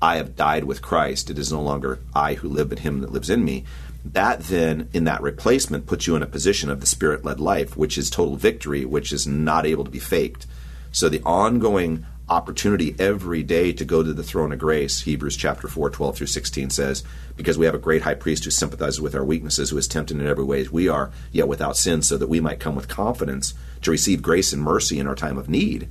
I 0.00 0.16
have 0.16 0.36
died 0.36 0.64
with 0.64 0.82
Christ. 0.82 1.30
It 1.30 1.38
is 1.38 1.52
no 1.52 1.60
longer 1.60 1.98
I 2.14 2.34
who 2.34 2.48
live, 2.48 2.68
but 2.68 2.80
Him 2.80 3.00
that 3.00 3.10
lives 3.10 3.30
in 3.30 3.44
me. 3.44 3.64
That 4.04 4.40
then, 4.44 4.88
in 4.92 5.04
that 5.04 5.22
replacement, 5.22 5.86
puts 5.86 6.06
you 6.06 6.14
in 6.14 6.22
a 6.22 6.26
position 6.26 6.70
of 6.70 6.80
the 6.80 6.86
Spirit 6.86 7.24
led 7.24 7.40
life, 7.40 7.76
which 7.76 7.98
is 7.98 8.08
total 8.08 8.36
victory, 8.36 8.84
which 8.84 9.12
is 9.12 9.26
not 9.26 9.66
able 9.66 9.84
to 9.84 9.90
be 9.90 9.98
faked. 9.98 10.46
So 10.92 11.08
the 11.08 11.22
ongoing 11.24 12.06
opportunity 12.28 12.94
every 12.98 13.42
day 13.42 13.72
to 13.72 13.84
go 13.84 14.02
to 14.02 14.12
the 14.12 14.22
throne 14.22 14.52
of 14.52 14.58
grace, 14.58 15.00
Hebrews 15.00 15.36
chapter 15.36 15.66
4, 15.66 15.90
12 15.90 16.16
through 16.16 16.26
16 16.26 16.70
says, 16.70 17.02
because 17.36 17.56
we 17.56 17.66
have 17.66 17.74
a 17.74 17.78
great 17.78 18.02
high 18.02 18.14
priest 18.14 18.44
who 18.44 18.50
sympathizes 18.50 19.00
with 19.00 19.14
our 19.14 19.24
weaknesses, 19.24 19.70
who 19.70 19.78
is 19.78 19.88
tempted 19.88 20.20
in 20.20 20.26
every 20.26 20.44
way 20.44 20.60
as 20.60 20.70
we 20.70 20.88
are, 20.88 21.10
yet 21.32 21.48
without 21.48 21.76
sin, 21.76 22.02
so 22.02 22.18
that 22.18 22.28
we 22.28 22.40
might 22.40 22.60
come 22.60 22.74
with 22.74 22.88
confidence 22.88 23.54
to 23.82 23.90
receive 23.90 24.20
grace 24.22 24.52
and 24.52 24.62
mercy 24.62 24.98
in 24.98 25.06
our 25.06 25.14
time 25.14 25.38
of 25.38 25.48
need. 25.48 25.88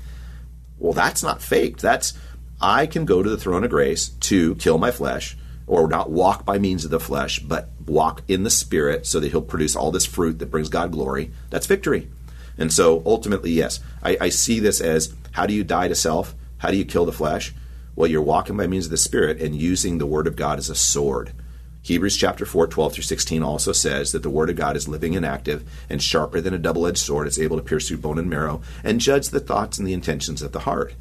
Well, 0.78 0.94
that's 0.94 1.24
not 1.24 1.42
faked. 1.42 1.82
That's, 1.82 2.14
I 2.62 2.86
can 2.86 3.06
go 3.06 3.24
to 3.24 3.30
the 3.30 3.38
throne 3.38 3.64
of 3.64 3.72
grace 3.72 4.10
to 4.10 4.56
kill 4.56 4.78
my 4.78 4.92
flesh, 4.92 5.38
or 5.66 5.88
not 5.88 6.12
walk 6.12 6.46
by 6.46 6.60
means 6.60 6.86
of 6.86 6.92
the 6.92 7.00
flesh, 7.00 7.40
but 7.40 7.70
walk 7.86 8.22
in 8.28 8.44
the 8.44 8.50
spirit 8.50 9.06
so 9.06 9.20
that 9.20 9.30
he'll 9.32 9.42
produce 9.42 9.76
all 9.76 9.92
this 9.92 10.06
fruit 10.06 10.40
that 10.40 10.52
brings 10.52 10.70
God 10.70 10.92
glory. 10.92 11.32
That's 11.50 11.68
victory. 11.68 12.10
And 12.58 12.74
so 12.74 13.04
ultimately, 13.06 13.52
yes, 13.52 13.80
I, 14.04 14.18
I 14.20 14.30
see 14.30 14.60
this 14.60 14.82
as 14.82 15.14
how 15.32 15.46
do 15.46 15.54
you 15.54 15.64
die 15.64 15.88
to 15.88 15.96
self? 15.96 16.36
How 16.58 16.72
do 16.72 16.78
you 16.78 16.86
kill 16.86 17.06
the 17.06 17.12
flesh? 17.12 17.54
Well, 17.96 18.10
you're 18.10 18.22
walking 18.22 18.58
by 18.58 18.68
means 18.68 18.86
of 18.86 18.92
the 18.92 18.98
Spirit 18.98 19.42
and 19.42 19.56
using 19.56 19.98
the 19.98 20.06
Word 20.06 20.28
of 20.28 20.36
God 20.36 20.60
as 20.60 20.70
a 20.70 20.76
sword. 20.76 21.34
Hebrews 21.82 22.18
chapter 22.18 22.46
4, 22.46 22.68
12 22.68 22.94
through 22.94 23.04
16 23.04 23.44
also 23.44 23.72
says 23.72 24.12
that 24.12 24.22
the 24.22 24.30
Word 24.30 24.50
of 24.50 24.56
God 24.56 24.76
is 24.76 24.88
living 24.88 25.16
and 25.16 25.26
active 25.26 25.64
and 25.90 26.02
sharper 26.02 26.42
than 26.42 26.54
a 26.54 26.60
double 26.60 26.86
edged 26.86 26.98
sword. 26.98 27.28
It's 27.28 27.40
able 27.40 27.58
to 27.58 27.64
pierce 27.64 27.88
through 27.88 27.98
bone 27.98 28.20
and 28.20 28.30
marrow 28.30 28.62
and 28.84 29.00
judge 29.00 29.30
the 29.30 29.40
thoughts 29.40 29.78
and 29.78 29.88
the 29.88 29.94
intentions 29.94 30.42
of 30.42 30.52
the 30.52 30.60
heart. 30.60 30.96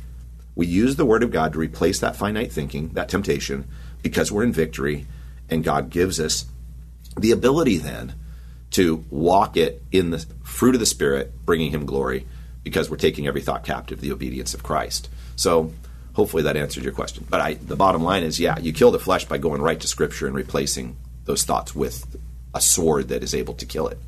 We 0.54 0.66
use 0.66 0.96
the 0.96 1.04
Word 1.04 1.22
of 1.22 1.32
God 1.32 1.52
to 1.52 1.58
replace 1.58 1.98
that 2.00 2.16
finite 2.16 2.52
thinking, 2.52 2.90
that 2.90 3.08
temptation, 3.08 3.66
because 4.02 4.30
we're 4.30 4.44
in 4.44 4.52
victory, 4.52 5.06
and 5.50 5.64
God 5.64 5.90
gives 5.90 6.20
us 6.20 6.46
the 7.18 7.32
ability 7.32 7.78
then 7.78 8.14
to 8.76 9.02
walk 9.10 9.56
it 9.56 9.82
in 9.90 10.10
the 10.10 10.18
fruit 10.44 10.74
of 10.74 10.80
the 10.80 10.86
Spirit, 10.86 11.32
bringing 11.46 11.70
Him 11.70 11.86
glory, 11.86 12.26
because 12.62 12.90
we're 12.90 12.98
taking 12.98 13.26
every 13.26 13.40
thought 13.40 13.64
captive, 13.64 14.02
the 14.02 14.12
obedience 14.12 14.52
of 14.52 14.62
Christ. 14.62 15.08
So 15.34 15.72
hopefully 16.12 16.42
that 16.42 16.58
answered 16.58 16.84
your 16.84 16.92
question. 16.92 17.26
But 17.30 17.40
I, 17.40 17.54
the 17.54 17.74
bottom 17.74 18.04
line 18.04 18.22
is, 18.22 18.38
yeah, 18.38 18.58
you 18.58 18.74
kill 18.74 18.90
the 18.90 18.98
flesh 18.98 19.24
by 19.24 19.38
going 19.38 19.62
right 19.62 19.80
to 19.80 19.88
Scripture 19.88 20.26
and 20.26 20.36
replacing 20.36 20.94
those 21.24 21.42
thoughts 21.44 21.74
with 21.74 22.16
a 22.54 22.60
sword 22.60 23.08
that 23.08 23.22
is 23.22 23.34
able 23.34 23.54
to 23.54 23.64
kill 23.64 23.88
it. 23.88 23.98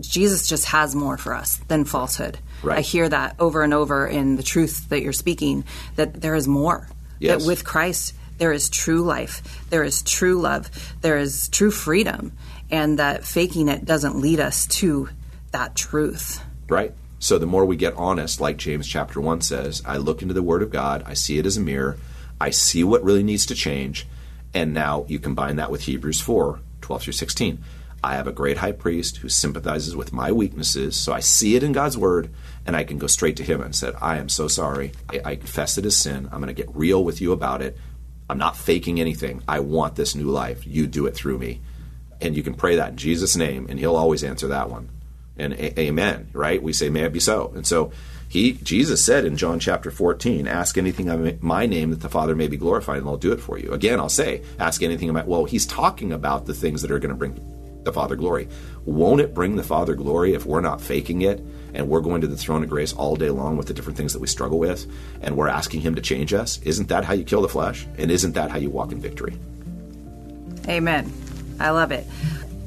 Jesus 0.00 0.48
just 0.48 0.64
has 0.66 0.94
more 0.94 1.18
for 1.18 1.34
us 1.34 1.56
than 1.68 1.84
falsehood. 1.84 2.38
Right. 2.62 2.78
I 2.78 2.80
hear 2.80 3.08
that 3.08 3.36
over 3.38 3.62
and 3.62 3.74
over 3.74 4.06
in 4.06 4.36
the 4.36 4.42
truth 4.42 4.88
that 4.88 5.02
you're 5.02 5.12
speaking, 5.12 5.64
that 5.96 6.22
there 6.22 6.34
is 6.34 6.48
more. 6.48 6.88
Yes. 7.18 7.42
That 7.42 7.46
with 7.46 7.64
Christ, 7.64 8.14
there 8.38 8.52
is 8.52 8.68
true 8.68 9.02
life, 9.02 9.66
there 9.70 9.84
is 9.84 10.02
true 10.02 10.40
love, 10.40 10.70
there 11.00 11.18
is 11.18 11.48
true 11.48 11.70
freedom, 11.70 12.32
and 12.70 12.98
that 12.98 13.24
faking 13.24 13.68
it 13.68 13.84
doesn't 13.84 14.20
lead 14.20 14.40
us 14.40 14.66
to 14.66 15.08
that 15.52 15.74
truth. 15.74 16.42
Right. 16.68 16.92
So 17.18 17.38
the 17.38 17.46
more 17.46 17.64
we 17.64 17.76
get 17.76 17.94
honest, 17.94 18.40
like 18.40 18.56
James 18.56 18.86
chapter 18.86 19.20
1 19.20 19.40
says, 19.40 19.82
I 19.86 19.96
look 19.96 20.22
into 20.22 20.34
the 20.34 20.42
Word 20.42 20.62
of 20.62 20.70
God, 20.70 21.02
I 21.06 21.14
see 21.14 21.38
it 21.38 21.46
as 21.46 21.56
a 21.56 21.60
mirror, 21.60 21.96
I 22.40 22.50
see 22.50 22.84
what 22.84 23.02
really 23.02 23.22
needs 23.22 23.46
to 23.46 23.54
change, 23.54 24.06
and 24.52 24.74
now 24.74 25.06
you 25.08 25.18
combine 25.18 25.56
that 25.56 25.70
with 25.70 25.82
Hebrews 25.82 26.20
4 26.20 26.60
12 26.82 27.02
through 27.02 27.12
16. 27.14 27.58
I 28.04 28.14
have 28.14 28.28
a 28.28 28.32
great 28.32 28.58
high 28.58 28.72
priest 28.72 29.16
who 29.16 29.28
sympathizes 29.28 29.96
with 29.96 30.12
my 30.12 30.30
weaknesses, 30.30 30.94
so 30.94 31.12
I 31.12 31.20
see 31.20 31.56
it 31.56 31.62
in 31.62 31.72
God's 31.72 31.98
Word, 31.98 32.30
and 32.64 32.76
I 32.76 32.84
can 32.84 32.98
go 32.98 33.06
straight 33.06 33.36
to 33.38 33.42
Him 33.42 33.60
and 33.62 33.74
said, 33.74 33.94
I 34.00 34.18
am 34.18 34.28
so 34.28 34.46
sorry. 34.46 34.92
I, 35.08 35.20
I 35.24 35.36
confess 35.36 35.78
it 35.78 35.86
as 35.86 35.96
sin. 35.96 36.28
I'm 36.30 36.40
going 36.40 36.54
to 36.54 36.62
get 36.62 36.76
real 36.76 37.02
with 37.02 37.20
you 37.20 37.32
about 37.32 37.62
it. 37.62 37.76
I'm 38.28 38.38
not 38.38 38.56
faking 38.56 39.00
anything. 39.00 39.42
I 39.48 39.60
want 39.60 39.96
this 39.96 40.14
new 40.14 40.26
life. 40.26 40.66
You 40.66 40.86
do 40.86 41.06
it 41.06 41.16
through 41.16 41.38
me. 41.38 41.60
And 42.20 42.36
you 42.36 42.42
can 42.42 42.54
pray 42.54 42.76
that 42.76 42.90
in 42.90 42.96
Jesus' 42.96 43.36
name, 43.36 43.66
and 43.68 43.78
He'll 43.78 43.96
always 43.96 44.24
answer 44.24 44.48
that 44.48 44.70
one. 44.70 44.88
And 45.36 45.52
a- 45.52 45.80
amen, 45.80 46.30
right? 46.32 46.62
We 46.62 46.72
say, 46.72 46.88
may 46.88 47.02
it 47.02 47.12
be 47.12 47.20
so. 47.20 47.52
And 47.54 47.66
so 47.66 47.92
he, 48.28 48.52
Jesus 48.54 49.04
said 49.04 49.24
in 49.24 49.36
John 49.36 49.60
chapter 49.60 49.90
14, 49.90 50.48
ask 50.48 50.76
anything 50.76 51.08
in 51.08 51.38
my 51.40 51.66
name 51.66 51.90
that 51.90 52.00
the 52.00 52.08
Father 52.08 52.34
may 52.34 52.48
be 52.48 52.56
glorified, 52.56 52.98
and 52.98 53.08
I'll 53.08 53.16
do 53.16 53.32
it 53.32 53.40
for 53.40 53.58
you. 53.58 53.72
Again, 53.72 54.00
I'll 54.00 54.08
say, 54.08 54.42
ask 54.58 54.82
anything 54.82 55.10
about, 55.10 55.28
well, 55.28 55.44
he's 55.44 55.66
talking 55.66 56.12
about 56.12 56.46
the 56.46 56.54
things 56.54 56.82
that 56.82 56.90
are 56.90 56.98
going 56.98 57.10
to 57.10 57.16
bring 57.16 57.40
the 57.84 57.92
Father 57.92 58.16
glory. 58.16 58.48
Won't 58.84 59.20
it 59.20 59.32
bring 59.32 59.56
the 59.56 59.62
Father 59.62 59.94
glory 59.94 60.34
if 60.34 60.44
we're 60.44 60.60
not 60.60 60.80
faking 60.80 61.22
it 61.22 61.40
and 61.72 61.88
we're 61.88 62.00
going 62.00 62.20
to 62.20 62.26
the 62.26 62.36
throne 62.36 62.64
of 62.64 62.68
grace 62.68 62.92
all 62.92 63.14
day 63.14 63.30
long 63.30 63.56
with 63.56 63.68
the 63.68 63.74
different 63.74 63.96
things 63.96 64.12
that 64.12 64.18
we 64.18 64.26
struggle 64.26 64.58
with 64.58 64.86
and 65.20 65.36
we're 65.36 65.48
asking 65.48 65.82
Him 65.82 65.94
to 65.94 66.02
change 66.02 66.34
us? 66.34 66.60
Isn't 66.62 66.88
that 66.88 67.04
how 67.04 67.14
you 67.14 67.22
kill 67.22 67.42
the 67.42 67.48
flesh? 67.48 67.86
And 67.96 68.10
isn't 68.10 68.32
that 68.32 68.50
how 68.50 68.58
you 68.58 68.70
walk 68.70 68.90
in 68.90 69.00
victory? 69.00 69.38
Amen. 70.68 71.12
I 71.60 71.70
love 71.70 71.92
it. 71.92 72.06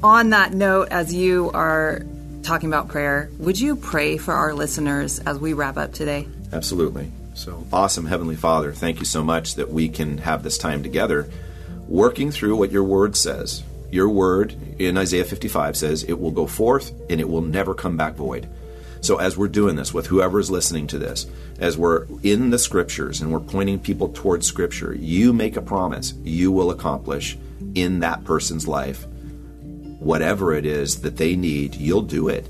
On 0.02 0.30
that 0.30 0.52
note, 0.52 0.88
as 0.90 1.12
you 1.12 1.50
are 1.52 2.02
talking 2.42 2.68
about 2.68 2.88
prayer, 2.88 3.30
would 3.38 3.60
you 3.60 3.76
pray 3.76 4.16
for 4.16 4.32
our 4.32 4.54
listeners 4.54 5.18
as 5.20 5.38
we 5.38 5.52
wrap 5.52 5.76
up 5.76 5.92
today? 5.92 6.26
Absolutely. 6.52 7.10
So, 7.34 7.66
awesome, 7.72 8.06
Heavenly 8.06 8.36
Father, 8.36 8.72
thank 8.72 8.98
you 8.98 9.04
so 9.04 9.22
much 9.22 9.54
that 9.54 9.70
we 9.70 9.88
can 9.88 10.18
have 10.18 10.42
this 10.42 10.58
time 10.58 10.82
together 10.82 11.30
working 11.88 12.30
through 12.30 12.56
what 12.56 12.70
your 12.70 12.84
word 12.84 13.16
says. 13.16 13.62
Your 13.90 14.08
word 14.08 14.54
in 14.78 14.96
Isaiah 14.96 15.24
55 15.24 15.76
says, 15.76 16.04
It 16.04 16.20
will 16.20 16.30
go 16.30 16.46
forth 16.46 16.92
and 17.10 17.20
it 17.20 17.28
will 17.28 17.40
never 17.40 17.74
come 17.74 17.96
back 17.96 18.14
void. 18.14 18.48
So, 19.00 19.16
as 19.16 19.36
we're 19.36 19.48
doing 19.48 19.76
this 19.76 19.94
with 19.94 20.06
whoever 20.06 20.38
is 20.38 20.50
listening 20.50 20.86
to 20.88 20.98
this, 20.98 21.26
as 21.58 21.78
we're 21.78 22.06
in 22.22 22.50
the 22.50 22.58
scriptures 22.58 23.20
and 23.20 23.32
we're 23.32 23.40
pointing 23.40 23.78
people 23.78 24.08
towards 24.08 24.46
scripture, 24.46 24.94
you 24.94 25.32
make 25.32 25.56
a 25.56 25.62
promise 25.62 26.14
you 26.22 26.52
will 26.52 26.70
accomplish 26.70 27.38
in 27.74 28.00
that 28.00 28.24
person's 28.24 28.66
life 28.66 29.06
whatever 30.00 30.52
it 30.52 30.66
is 30.66 31.02
that 31.02 31.18
they 31.18 31.36
need, 31.36 31.76
you'll 31.76 32.02
do 32.02 32.28
it. 32.28 32.48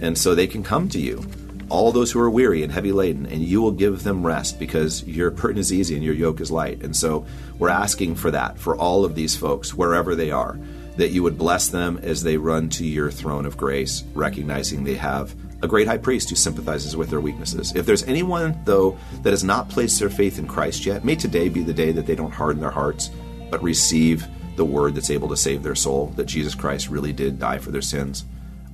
And 0.00 0.16
so 0.16 0.34
they 0.34 0.46
can 0.46 0.62
come 0.62 0.88
to 0.90 1.00
you, 1.00 1.24
all 1.68 1.92
those 1.92 2.12
who 2.12 2.20
are 2.20 2.30
weary 2.30 2.62
and 2.62 2.72
heavy 2.72 2.92
laden, 2.92 3.26
and 3.26 3.42
you 3.42 3.60
will 3.60 3.72
give 3.72 4.02
them 4.02 4.24
rest 4.24 4.58
because 4.58 5.04
your 5.04 5.30
burden 5.30 5.58
is 5.58 5.72
easy 5.72 5.94
and 5.94 6.04
your 6.04 6.14
yoke 6.14 6.40
is 6.40 6.50
light. 6.50 6.82
And 6.82 6.96
so 6.96 7.26
we're 7.58 7.68
asking 7.68 8.14
for 8.14 8.30
that 8.30 8.58
for 8.58 8.76
all 8.76 9.04
of 9.04 9.14
these 9.14 9.36
folks, 9.36 9.74
wherever 9.74 10.14
they 10.14 10.30
are, 10.30 10.58
that 10.96 11.10
you 11.10 11.22
would 11.22 11.38
bless 11.38 11.68
them 11.68 11.98
as 12.02 12.22
they 12.22 12.36
run 12.36 12.68
to 12.68 12.86
your 12.86 13.10
throne 13.10 13.46
of 13.46 13.56
grace, 13.56 14.04
recognizing 14.14 14.84
they 14.84 14.94
have 14.94 15.34
a 15.62 15.68
great 15.68 15.86
high 15.86 15.98
priest 15.98 16.28
who 16.28 16.36
sympathizes 16.36 16.96
with 16.96 17.08
their 17.08 17.20
weaknesses. 17.20 17.74
If 17.74 17.86
there's 17.86 18.02
anyone, 18.04 18.60
though, 18.64 18.98
that 19.22 19.30
has 19.30 19.44
not 19.44 19.68
placed 19.68 19.98
their 19.98 20.10
faith 20.10 20.38
in 20.38 20.46
Christ 20.46 20.84
yet, 20.84 21.04
may 21.04 21.14
today 21.14 21.48
be 21.48 21.62
the 21.62 21.72
day 21.72 21.92
that 21.92 22.06
they 22.06 22.16
don't 22.16 22.32
harden 22.32 22.60
their 22.60 22.70
hearts, 22.70 23.10
but 23.50 23.62
receive 23.62 24.26
the 24.56 24.64
word 24.64 24.94
that's 24.94 25.10
able 25.10 25.28
to 25.28 25.36
save 25.36 25.62
their 25.62 25.74
soul, 25.74 26.08
that 26.16 26.26
Jesus 26.26 26.54
Christ 26.54 26.88
really 26.88 27.12
did 27.12 27.38
die 27.38 27.58
for 27.58 27.70
their 27.70 27.82
sins, 27.82 28.24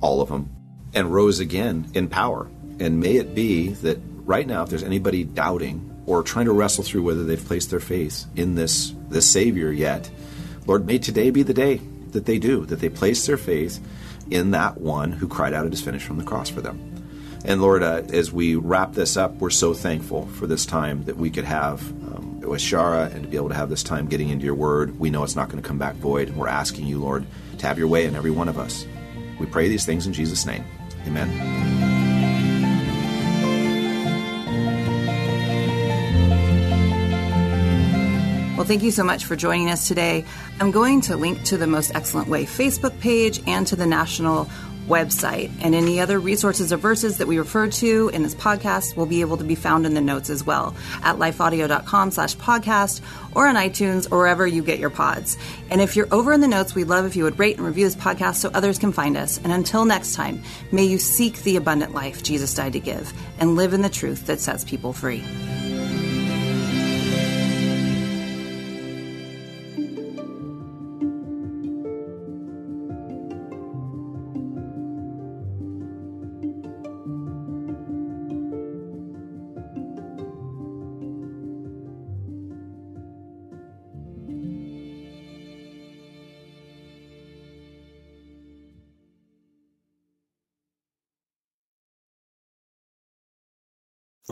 all 0.01 0.21
of 0.21 0.29
them, 0.29 0.49
and 0.93 1.13
rose 1.13 1.39
again 1.39 1.89
in 1.93 2.07
power. 2.07 2.49
And 2.79 2.99
may 2.99 3.15
it 3.15 3.35
be 3.35 3.69
that 3.69 3.99
right 4.25 4.47
now, 4.47 4.63
if 4.63 4.69
there's 4.69 4.83
anybody 4.83 5.23
doubting 5.23 6.03
or 6.05 6.23
trying 6.23 6.45
to 6.45 6.53
wrestle 6.53 6.83
through 6.83 7.03
whether 7.03 7.23
they've 7.23 7.43
placed 7.43 7.69
their 7.69 7.79
faith 7.79 8.25
in 8.35 8.55
this, 8.55 8.93
this 9.09 9.29
Savior 9.29 9.71
yet, 9.71 10.09
Lord, 10.65 10.85
may 10.85 10.97
today 10.97 11.29
be 11.29 11.43
the 11.43 11.53
day 11.53 11.81
that 12.11 12.25
they 12.25 12.39
do, 12.39 12.65
that 12.65 12.79
they 12.79 12.89
place 12.89 13.25
their 13.25 13.37
faith 13.37 13.79
in 14.31 14.51
that 14.51 14.79
one 14.79 15.11
who 15.11 15.27
cried 15.27 15.53
out, 15.53 15.65
It 15.65 15.73
is 15.73 15.81
finished 15.81 16.05
from 16.05 16.17
the 16.17 16.23
cross 16.23 16.49
for 16.49 16.61
them. 16.61 16.85
And 17.45 17.61
Lord, 17.61 17.83
uh, 17.83 18.03
as 18.11 18.31
we 18.31 18.55
wrap 18.55 18.93
this 18.93 19.17
up, 19.17 19.35
we're 19.35 19.49
so 19.49 19.73
thankful 19.73 20.27
for 20.27 20.45
this 20.45 20.65
time 20.65 21.05
that 21.05 21.17
we 21.17 21.29
could 21.29 21.45
have 21.45 21.81
um, 21.81 22.28
with 22.49 22.61
Chara 22.61 23.09
and 23.13 23.23
to 23.23 23.29
be 23.29 23.37
able 23.37 23.49
to 23.49 23.55
have 23.55 23.69
this 23.69 23.83
time 23.83 24.07
getting 24.07 24.29
into 24.29 24.45
your 24.45 24.55
word. 24.55 24.99
We 24.99 25.09
know 25.09 25.23
it's 25.23 25.35
not 25.35 25.49
going 25.49 25.61
to 25.61 25.67
come 25.67 25.77
back 25.77 25.95
void. 25.95 26.31
We're 26.31 26.47
asking 26.47 26.87
you, 26.87 26.99
Lord, 26.99 27.25
to 27.57 27.67
have 27.67 27.77
your 27.77 27.87
way 27.87 28.05
in 28.05 28.15
every 28.15 28.31
one 28.31 28.49
of 28.49 28.57
us. 28.57 28.85
We 29.39 29.45
pray 29.45 29.69
these 29.69 29.85
things 29.85 30.05
in 30.05 30.13
Jesus' 30.13 30.45
name. 30.45 30.65
Amen. 31.07 31.79
Well, 38.59 38.67
thank 38.67 38.83
you 38.83 38.91
so 38.91 39.05
much 39.05 39.23
for 39.23 39.37
joining 39.37 39.69
us 39.69 39.87
today. 39.87 40.25
I'm 40.59 40.71
going 40.71 40.99
to 41.03 41.15
link 41.15 41.43
to 41.45 41.55
the 41.55 41.65
Most 41.65 41.95
Excellent 41.95 42.27
Way 42.27 42.43
Facebook 42.43 42.99
page 42.99 43.41
and 43.47 43.65
to 43.67 43.77
the 43.77 43.85
national 43.85 44.49
website. 44.89 45.51
And 45.61 45.73
any 45.73 46.01
other 46.01 46.19
resources 46.19 46.73
or 46.73 46.77
verses 46.77 47.17
that 47.19 47.27
we 47.27 47.37
refer 47.37 47.69
to 47.69 48.09
in 48.09 48.23
this 48.23 48.35
podcast 48.35 48.97
will 48.97 49.05
be 49.05 49.21
able 49.21 49.37
to 49.37 49.43
be 49.43 49.55
found 49.55 49.85
in 49.85 49.93
the 49.93 50.01
notes 50.01 50.29
as 50.29 50.45
well 50.45 50.75
at 51.03 51.15
lifeaudio.com 51.15 52.11
slash 52.11 52.35
podcast 52.35 53.01
or 53.33 53.47
on 53.47 53.55
iTunes 53.55 54.11
or 54.11 54.17
wherever 54.17 54.45
you 54.45 54.63
get 54.63 54.79
your 54.79 54.89
pods. 54.89 55.37
And 55.69 55.79
if 55.79 55.95
you're 55.95 56.13
over 56.13 56.33
in 56.33 56.41
the 56.41 56.47
notes, 56.47 56.75
we'd 56.75 56.85
love 56.85 57.05
if 57.05 57.15
you 57.15 57.23
would 57.23 57.39
rate 57.39 57.57
and 57.57 57.65
review 57.65 57.85
this 57.85 57.95
podcast 57.95 58.35
so 58.35 58.49
others 58.53 58.79
can 58.79 58.91
find 58.91 59.15
us. 59.15 59.37
And 59.37 59.53
until 59.53 59.85
next 59.85 60.15
time, 60.15 60.41
may 60.71 60.83
you 60.83 60.97
seek 60.97 61.41
the 61.43 61.55
abundant 61.55 61.93
life 61.93 62.23
Jesus 62.23 62.53
died 62.53 62.73
to 62.73 62.79
give 62.79 63.13
and 63.39 63.55
live 63.55 63.73
in 63.73 63.81
the 63.81 63.89
truth 63.89 64.25
that 64.25 64.39
sets 64.41 64.63
people 64.63 64.91
free. 64.91 65.23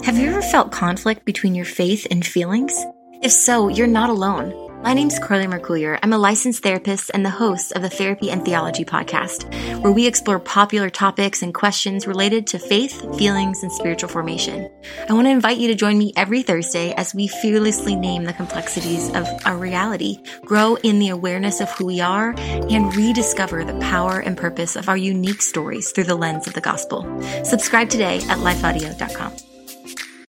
Have 0.04 0.18
you 0.18 0.30
ever 0.30 0.42
felt 0.42 0.72
conflict 0.72 1.26
between 1.26 1.56
your 1.56 1.66
faith 1.66 2.06
and 2.12 2.26
feelings? 2.26 2.74
If 3.22 3.32
so, 3.32 3.68
you're 3.68 3.88
not 3.88 4.10
alone. 4.10 4.54
My 4.84 4.94
name's 4.94 5.18
Carly 5.18 5.48
Mercoulier. 5.48 5.98
I'm 6.04 6.14
a 6.14 6.20
licensed 6.20 6.62
therapist 6.62 7.10
and 7.14 7.26
the 7.26 7.32
host 7.32 7.72
of 7.72 7.82
the 7.82 7.90
Therapy 7.90 8.30
and 8.30 8.46
Theology 8.46 8.86
podcast, 8.86 9.52
where 9.82 9.92
we 9.92 10.06
explore 10.06 10.40
popular 10.40 10.92
topics 10.92 11.42
and 11.42 11.52
questions 11.54 12.06
related 12.06 12.46
to 12.48 12.60
faith, 12.60 13.18
feelings, 13.18 13.64
and 13.64 13.72
spiritual 13.72 14.08
formation. 14.08 14.70
I 15.10 15.14
want 15.14 15.26
to 15.26 15.32
invite 15.32 15.58
you 15.58 15.68
to 15.70 15.76
join 15.76 15.98
me 15.98 16.14
every 16.16 16.44
Thursday 16.44 16.94
as 16.94 17.16
we 17.16 17.28
fearlessly 17.28 17.96
name 17.96 18.26
the 18.26 18.34
complexities 18.34 19.10
of 19.16 19.28
our 19.46 19.58
reality, 19.58 20.20
grow 20.46 20.76
in 20.76 21.00
the 21.00 21.10
awareness 21.10 21.60
of 21.60 21.72
who 21.72 21.88
we 21.88 22.02
are, 22.02 22.36
and 22.38 22.96
rediscover 22.96 23.66
the 23.66 23.80
power 23.80 24.20
and 24.20 24.38
purpose 24.38 24.76
of 24.76 24.90
our 24.90 24.98
unique 24.98 25.42
stories 25.42 25.92
through 25.92 26.06
the 26.06 26.16
lens 26.16 26.46
of 26.46 26.54
the 26.54 26.62
gospel. 26.62 27.04
Subscribe 27.44 27.90
today 27.90 28.18
at 28.30 28.38
lifeaudio.com. 28.38 29.47